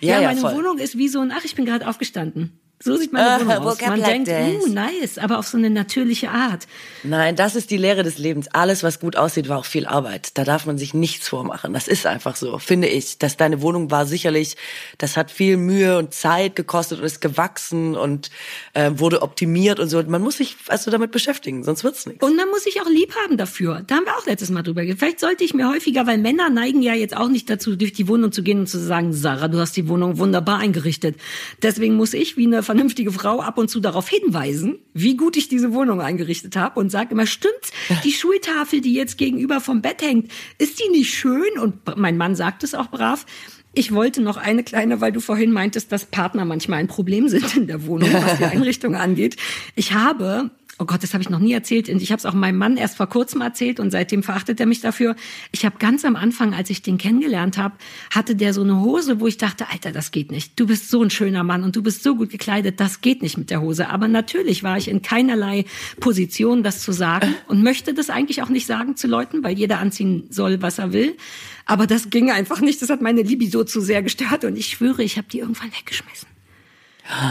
[0.01, 0.55] Ja, ja, meine voll.
[0.55, 2.59] Wohnung ist wie so ein, ach, ich bin gerade aufgestanden.
[2.81, 3.65] So sieht meine Ah, Wohnung aus.
[3.77, 4.69] woke up Man like denkt, this.
[4.69, 6.65] uh, nice, aber auf so eine natürliche Art.
[7.03, 8.47] Nein, das ist die Lehre des Lebens.
[8.53, 10.37] Alles, was gut aussieht, war auch viel Arbeit.
[10.37, 11.73] Da darf man sich nichts vormachen.
[11.73, 13.17] Das ist einfach so, finde ich.
[13.17, 14.55] Dass deine Wohnung war sicherlich,
[14.97, 18.29] das hat viel Mühe und Zeit gekostet und ist gewachsen und
[18.73, 20.01] äh, wurde optimiert und so.
[20.03, 22.23] Man muss sich also damit beschäftigen, sonst wird's nichts.
[22.25, 23.83] Und man muss sich auch lieb haben dafür.
[23.87, 24.99] Da haben wir auch letztes Mal drüber geredet.
[24.99, 28.07] Vielleicht sollte ich mir häufiger, weil Männer neigen ja jetzt auch nicht dazu, durch die
[28.07, 31.17] Wohnung zu gehen und zu sagen, Sarah, du hast die Wohnung wunderbar eingerichtet.
[31.61, 35.47] Deswegen muss ich, wie eine vernünftige Frau, ab und zu darauf hinweisen, wie gut ich
[35.47, 37.71] diese Wohnung eingerichtet habe und sage immer, stimmt's,
[38.03, 41.57] die Schultafel, die jetzt gegenüber vom Bett hängt, ist die nicht schön?
[41.59, 43.25] Und mein Mann sagt es auch brav.
[43.73, 47.57] Ich wollte noch eine kleine, weil du vorhin meintest, dass Partner manchmal ein Problem sind
[47.57, 49.37] in der Wohnung, was die Einrichtung angeht.
[49.73, 50.51] Ich habe
[50.81, 51.89] Oh Gott, das habe ich noch nie erzählt.
[51.89, 54.65] Und ich habe es auch meinem Mann erst vor kurzem erzählt und seitdem verachtet er
[54.65, 55.17] mich dafür.
[55.51, 57.75] Ich habe ganz am Anfang, als ich den kennengelernt habe,
[58.11, 60.57] hatte der so eine Hose, wo ich dachte, Alter, das geht nicht.
[60.57, 63.37] Du bist so ein schöner Mann und du bist so gut gekleidet, das geht nicht
[63.37, 63.89] mit der Hose.
[63.89, 65.65] Aber natürlich war ich in keinerlei
[65.99, 69.79] Position, das zu sagen und möchte das eigentlich auch nicht sagen zu Leuten, weil jeder
[69.79, 71.17] anziehen soll, was er will.
[71.65, 72.81] Aber das ging einfach nicht.
[72.81, 76.28] Das hat meine Libido zu sehr gestört und ich schwöre, ich habe die irgendwann weggeschmissen.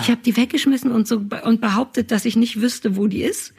[0.02, 3.54] Ich habe die weggeschmissen und so und behauptet, dass ich nicht wüsste, wo die ist.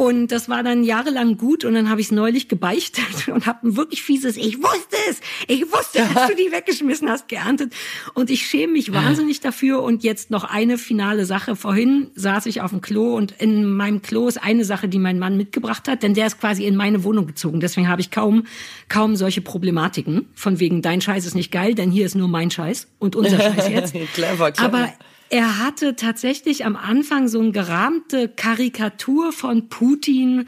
[0.00, 3.68] Und das war dann jahrelang gut und dann habe ich es neulich gebeichtet und habe
[3.68, 7.74] ein wirklich fieses Ich wusste es, ich wusste, dass du die weggeschmissen hast, geerntet.
[8.14, 9.82] Und ich schäme mich wahnsinnig dafür.
[9.82, 11.54] Und jetzt noch eine finale Sache.
[11.54, 15.18] Vorhin saß ich auf dem Klo und in meinem Klo ist eine Sache, die mein
[15.18, 17.60] Mann mitgebracht hat, denn der ist quasi in meine Wohnung gezogen.
[17.60, 18.44] Deswegen habe ich kaum,
[18.88, 20.30] kaum solche Problematiken.
[20.34, 23.36] Von wegen, dein Scheiß ist nicht geil, denn hier ist nur mein Scheiß und unser
[23.52, 23.92] Scheiß jetzt.
[24.14, 24.64] Clever, clever.
[24.64, 24.92] Aber
[25.30, 30.46] er hatte tatsächlich am Anfang so eine gerahmte Karikatur von Putin,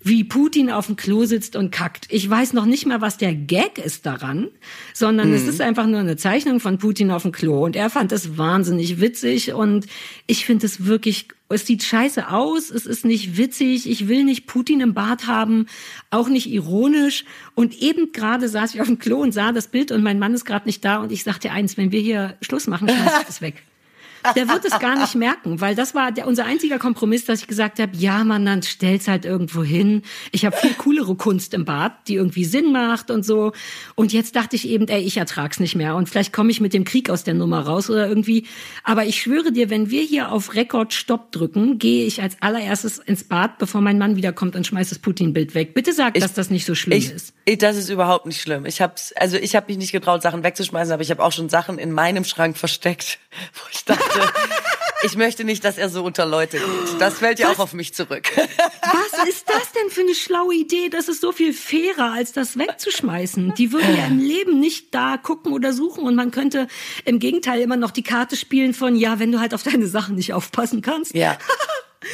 [0.00, 2.06] wie Putin auf dem Klo sitzt und kackt.
[2.10, 4.48] Ich weiß noch nicht mal, was der Gag ist daran,
[4.92, 7.64] sondern es ist einfach nur eine Zeichnung von Putin auf dem Klo.
[7.64, 9.86] Und er fand es wahnsinnig witzig und
[10.26, 14.46] ich finde es wirklich, es sieht scheiße aus, es ist nicht witzig, ich will nicht
[14.46, 15.66] Putin im Bad haben,
[16.10, 17.24] auch nicht ironisch.
[17.54, 20.34] Und eben gerade saß ich auf dem Klo und sah das Bild und mein Mann
[20.34, 23.26] ist gerade nicht da und ich sagte eins, wenn wir hier Schluss machen, schmeiß ich
[23.26, 23.62] das weg.
[24.36, 27.46] Der wird es gar nicht merken, weil das war der, unser einziger Kompromiss, dass ich
[27.46, 30.02] gesagt habe, ja, man, dann stell's halt irgendwo hin.
[30.32, 33.52] Ich habe viel coolere Kunst im Bad, die irgendwie Sinn macht und so.
[33.94, 36.74] Und jetzt dachte ich eben, ey, ich ertrag's nicht mehr und vielleicht komme ich mit
[36.74, 38.46] dem Krieg aus der Nummer raus oder irgendwie.
[38.84, 42.98] Aber ich schwöre dir, wenn wir hier auf Rekord Stopp drücken, gehe ich als allererstes
[42.98, 45.74] ins Bad, bevor mein Mann wiederkommt und schmeißt das Putin-Bild weg.
[45.74, 47.34] Bitte sag, dass das nicht so schlimm ich, ist.
[47.44, 48.66] Ich, das ist überhaupt nicht schlimm.
[48.66, 51.48] Ich hab's, also ich habe mich nicht getraut, Sachen wegzuschmeißen, aber ich habe auch schon
[51.48, 53.18] Sachen in meinem Schrank versteckt,
[53.54, 54.07] wo ich dachte,
[55.04, 57.00] ich möchte nicht, dass er so unter Leute geht.
[57.00, 58.24] Das fällt ja auch auf mich zurück.
[58.36, 60.88] Was ist das denn für eine schlaue Idee?
[60.88, 63.54] Das ist so viel fairer, als das wegzuschmeißen.
[63.54, 66.66] Die würden ja im Leben nicht da gucken oder suchen und man könnte
[67.04, 70.16] im Gegenteil immer noch die Karte spielen von, ja, wenn du halt auf deine Sachen
[70.16, 71.14] nicht aufpassen kannst.
[71.14, 71.38] Ja.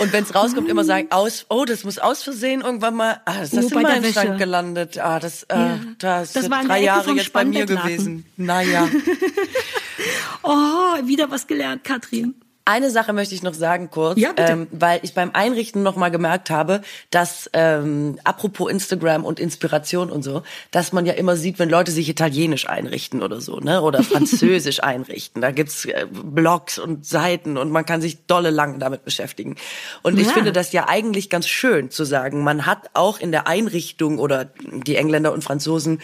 [0.00, 3.34] Und wenn es rauskommt, immer sagen, aus, oh, das muss aus Versehen irgendwann mal, ah,
[3.40, 4.12] das Oh, ist bei in meinem.
[4.12, 4.98] Schrank gelandet.
[4.98, 5.78] Ah, das, äh, Ja.
[5.98, 8.24] das, Das sind drei Jahre jetzt bei mir gewesen.
[8.38, 8.88] Naja.
[10.42, 12.34] Oh, wieder was gelernt, Katrin.
[12.66, 16.08] Eine Sache möchte ich noch sagen kurz, Ja, ähm, weil ich beim Einrichten noch mal
[16.10, 16.80] gemerkt habe,
[17.10, 21.92] dass ähm, apropos Instagram und Inspiration und so, dass man ja immer sieht, wenn Leute
[21.92, 25.42] sich italienisch einrichten oder so, ne, oder französisch einrichten.
[25.42, 29.56] Da gibt's äh, Blogs und Seiten und man kann sich dolle lang damit beschäftigen.
[30.02, 30.32] Und ich Ja.
[30.32, 34.46] finde das ja eigentlich ganz schön zu sagen, man hat auch in der Einrichtung oder
[34.86, 36.00] die Engländer und Franzosen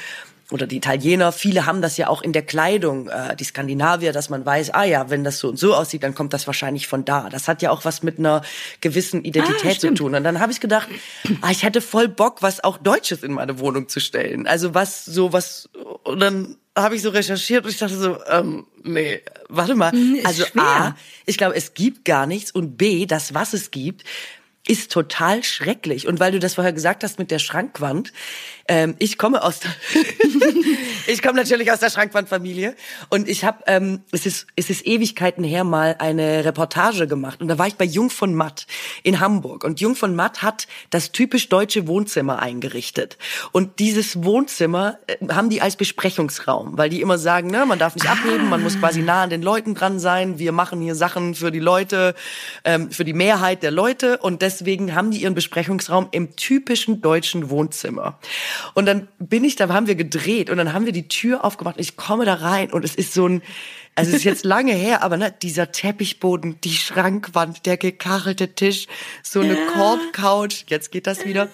[0.51, 4.31] oder die Italiener, viele haben das ja auch in der Kleidung, äh, die Skandinavier, dass
[4.31, 7.05] man weiß, ah ja, wenn das so und so aussieht, dann kommt das wahrscheinlich von
[7.05, 7.29] da.
[7.29, 8.43] Das hat ja auch was mit einer
[8.81, 9.99] gewissen Ah, Identität zu stimmt.
[9.99, 10.15] tun.
[10.15, 10.89] Und dann habe ich gedacht,
[11.43, 14.47] ah, ich hätte voll Bock, was auch Deutsches in meine Wohnung zu stellen.
[14.47, 15.69] Also was so was
[16.05, 19.93] und dann habe ich so recherchiert und ich dachte so, ähm, nee, warte mal.
[19.93, 20.63] Hm, ist also schwer.
[20.63, 20.97] A,
[21.27, 24.05] ich glaube, es gibt gar nichts und B, das was es gibt,
[24.69, 26.07] ist total schrecklich.
[26.07, 28.13] Und weil du das vorher gesagt hast mit der Schrankwand,
[28.69, 29.71] ähm, ich komme aus der
[31.07, 32.77] ich komme natürlich aus der Schrankwandfamilie.
[33.09, 37.41] Und ich habe ähm, es ist es ist Ewigkeiten her mal eine Reportage gemacht.
[37.41, 38.67] Und da war ich bei Jung von Matt
[39.03, 39.65] in Hamburg.
[39.65, 43.17] Und Jung von Matt hat das typisch deutsche Wohnzimmer eingerichtet.
[43.53, 47.95] Und dieses Wohnzimmer äh, haben die als Besprechungsraum, weil die immer sagen, ne, man darf
[47.95, 51.35] nicht abheben, man muss quasi nah an den Leuten dran sein, wir machen hier Sachen
[51.35, 52.15] für die Leute,
[52.65, 54.19] ähm, für die Mehrheit der Leute.
[54.19, 58.19] Und deswegen haben die ihren Besprechungsraum im typischen deutschen Wohnzimmer.
[58.75, 61.77] Und dann bin ich da, haben wir gedreht und dann haben wir die Tür aufgemacht.
[61.79, 63.43] Ich komme da rein und es ist so ein,
[63.95, 68.87] also es ist jetzt lange her, aber ne, dieser Teppichboden, die Schrankwand, der gekachelte Tisch,
[69.23, 71.49] so eine Korbcouch, jetzt geht das wieder.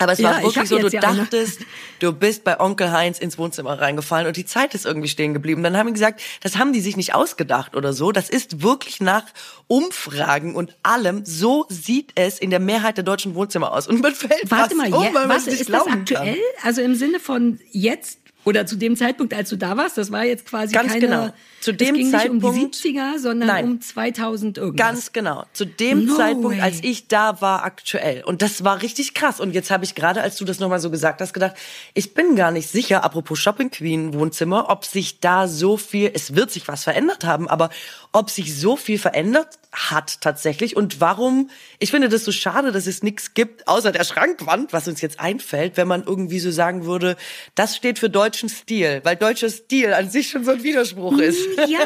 [0.00, 1.60] Aber es war Ja, ich wirklich so, du dachtest,
[1.98, 5.62] du bist bei Onkel Heinz ins Wohnzimmer reingefallen und die Zeit ist irgendwie stehen geblieben.
[5.62, 8.10] Dann haben die gesagt, das haben die sich nicht ausgedacht oder so.
[8.10, 9.26] Das ist wirklich nach
[9.66, 13.86] Umfragen und allem, so sieht es in der Mehrheit der deutschen Wohnzimmer aus.
[13.86, 16.34] Und man fällt Warte mal, um, weil warte, ist das aktuell?
[16.34, 16.36] Kann.
[16.64, 20.24] Also im Sinne von jetzt oder zu dem Zeitpunkt, als du da warst, das war
[20.24, 21.30] jetzt quasi Ganz keine, genau.
[21.60, 23.64] Zu es dem ging nicht um die Zeitpunkt- 70er, sondern Nein.
[23.66, 24.86] um 2000 irgendwas.
[24.86, 25.44] Ganz genau.
[25.52, 26.60] Zu dem No Zeitpunkt, way.
[26.60, 28.24] als ich da war, aktuell.
[28.24, 29.40] Und das war richtig krass.
[29.40, 31.54] Und jetzt habe ich gerade, als du das nochmal so gesagt hast, gedacht,
[31.94, 36.34] ich bin gar nicht sicher, apropos Shopping Queen Wohnzimmer, ob sich da so viel, es
[36.34, 37.68] wird sich was verändert haben, aber
[38.12, 42.88] ob sich so viel verändert hat tatsächlich und warum, ich finde das so schade, dass
[42.88, 46.86] es nichts gibt, außer der Schrankwand, was uns jetzt einfällt, wenn man irgendwie so sagen
[46.86, 47.16] würde,
[47.54, 51.40] das steht für deutschen Stil, weil deutscher Stil an sich schon so ein Widerspruch ist.
[51.68, 51.80] Ja,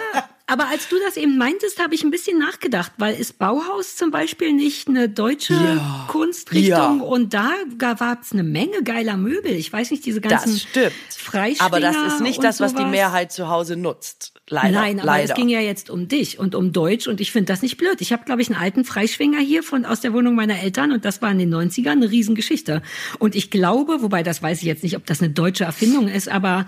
[0.46, 4.10] aber als du das eben meintest, habe ich ein bisschen nachgedacht, weil ist Bauhaus zum
[4.10, 6.06] Beispiel nicht eine deutsche Ja.
[6.08, 7.04] Kunstrichtung Ja.
[7.04, 9.52] und da gab es eine Menge geiler Möbel.
[9.52, 11.60] Ich weiß nicht, diese ganzen Das stimmt.
[11.60, 12.90] Aber das ist nicht das, was die sowas.
[12.90, 14.33] Mehrheit zu Hause nutzt.
[14.50, 14.72] Leider.
[14.78, 15.30] Nein, aber leider.
[15.32, 18.00] es ging ja jetzt um dich und um Deutsch und ich finde das nicht blöd.
[18.00, 21.06] Ich habe, glaube ich, einen alten Freischwinger hier von aus der Wohnung meiner Eltern und
[21.06, 22.82] das war in den 90ern eine Riesengeschichte.
[23.18, 26.28] Und ich glaube, wobei das weiß ich jetzt nicht, ob das eine deutsche Erfindung ist,
[26.28, 26.66] aber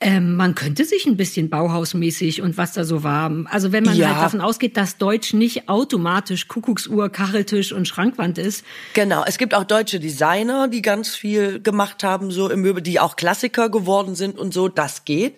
[0.00, 3.30] ähm, man könnte sich ein bisschen Bauhausmäßig und was da so war.
[3.50, 4.14] Also wenn man Ja.
[4.14, 8.64] halt davon ausgeht, dass Deutsch nicht automatisch Kuckucksuhr, Kacheltisch und Schrankwand ist.
[8.94, 13.00] Genau, es gibt auch deutsche Designer, die ganz viel gemacht haben, so im Möbel, die
[13.00, 15.34] auch Klassiker geworden sind und so, das geht.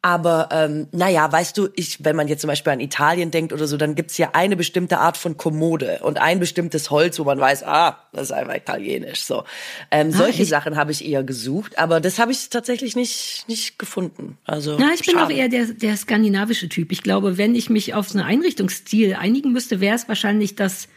[0.00, 3.66] Aber ähm, naja, weißt du, ich, wenn man jetzt zum Beispiel an Italien denkt oder
[3.66, 7.40] so, dann gibt's ja eine bestimmte Art von Kommode und ein bestimmtes Holz, wo man
[7.40, 9.22] weiß, ah, das ist einfach italienisch.
[9.22, 9.42] So,
[9.90, 10.50] ähm, solche echt?
[10.50, 14.38] Sachen habe ich eher gesucht, aber das habe ich tatsächlich nicht nicht gefunden.
[14.44, 15.26] Also Na, ich bin schade.
[15.26, 16.92] auch eher der, der skandinavische Typ.
[16.92, 20.88] Ich glaube, wenn ich mich auf so einen Einrichtungsstil einigen müsste, wäre es wahrscheinlich das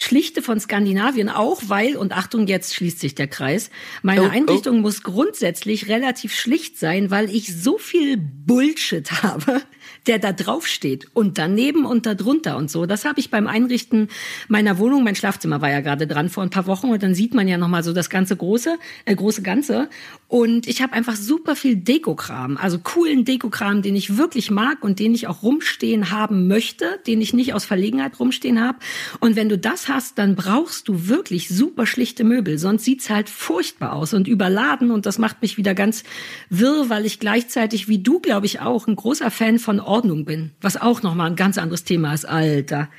[0.00, 3.70] Schlichte von Skandinavien auch, weil, und Achtung, jetzt schließt sich der Kreis,
[4.02, 4.30] meine Oh, oh.
[4.30, 9.60] Einrichtung muss grundsätzlich relativ schlicht sein, weil ich so viel Bullshit habe,
[10.06, 12.86] der da drauf steht und daneben und darunter und so.
[12.86, 14.08] Das habe ich beim Einrichten
[14.46, 17.34] meiner Wohnung, mein Schlafzimmer war ja gerade dran vor ein paar Wochen und dann sieht
[17.34, 19.90] man ja nochmal so das ganze große, äh, große Ganze.
[20.28, 24.98] Und ich habe einfach super viel Dekokram, also coolen Dekokram, den ich wirklich mag und
[24.98, 28.78] den ich auch rumstehen haben möchte, den ich nicht aus Verlegenheit rumstehen habe.
[29.20, 33.30] Und wenn du das hast, dann brauchst du wirklich super schlichte Möbel, sonst sieht's halt
[33.30, 36.04] furchtbar aus und überladen und das macht mich wieder ganz
[36.50, 40.50] wirr, weil ich gleichzeitig wie du, glaube ich, auch ein großer Fan von Ordnung bin,
[40.60, 42.90] was auch nochmal ein ganz anderes Thema ist, Alter.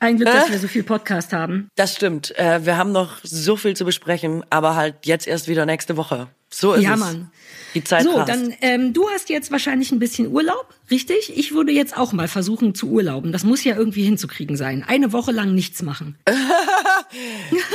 [0.00, 1.68] Ein Glück, dass wir so viel Podcast haben.
[1.76, 2.36] Das stimmt.
[2.36, 6.26] Äh, wir haben noch so viel zu besprechen, aber halt jetzt erst wieder nächste Woche.
[6.52, 7.00] So ist Ja, es.
[7.00, 7.30] Mann.
[7.74, 8.28] Die Zeit so, rast.
[8.28, 11.32] dann ähm, du hast jetzt wahrscheinlich ein bisschen Urlaub, richtig?
[11.36, 13.32] Ich würde jetzt auch mal versuchen zu urlauben.
[13.32, 14.84] Das muss ja irgendwie hinzukriegen sein.
[14.86, 16.16] Eine Woche lang nichts machen.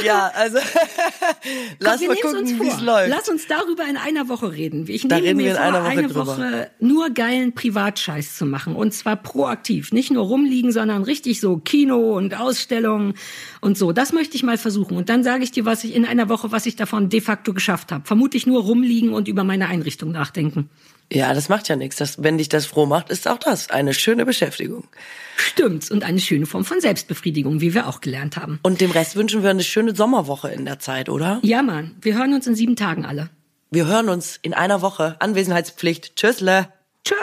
[0.04, 0.58] Ja, also
[1.80, 2.84] lass wir mal gucken, wie es vor.
[2.84, 3.10] läuft.
[3.10, 4.86] Lass uns darüber in einer Woche reden.
[4.88, 6.16] Ich Da nehme mir vor, einer Woche eine.
[6.16, 8.76] Woche nur geilen Privatscheiß zu machen.
[8.76, 9.92] Und zwar proaktiv.
[9.92, 13.14] Nicht nur rumliegen, sondern richtig so Kino und Ausstellungen
[13.62, 13.92] und so.
[13.92, 14.98] Das möchte ich mal versuchen.
[14.98, 17.54] Und dann sage ich dir, was ich in einer Woche, was ich davon de facto
[17.54, 18.06] geschafft habe.
[18.06, 20.70] Vermutlich nur rumliegen und über meine Einrichtung nachdenken.
[21.12, 21.96] Ja, das macht ja nichts.
[21.98, 24.84] Das, wenn dich das froh macht, ist auch das eine schöne Beschäftigung.
[25.38, 25.90] Stimmt's.
[25.90, 28.60] Und eine schöne Form von Selbstbefriedigung, wie wir auch gelernt haben.
[28.64, 31.40] Und dem Rest wünschen wir eine schöne Sommerwoche in der Zeit, oder?
[31.44, 31.96] Ja, Mann.
[32.02, 33.30] Wir hören uns in sieben Tagen alle.
[33.72, 35.16] Wir hören uns in einer Woche.
[35.20, 36.16] Anwesenheitspflicht.
[36.16, 36.68] Tschüssle.
[37.06, 37.16] Tschö.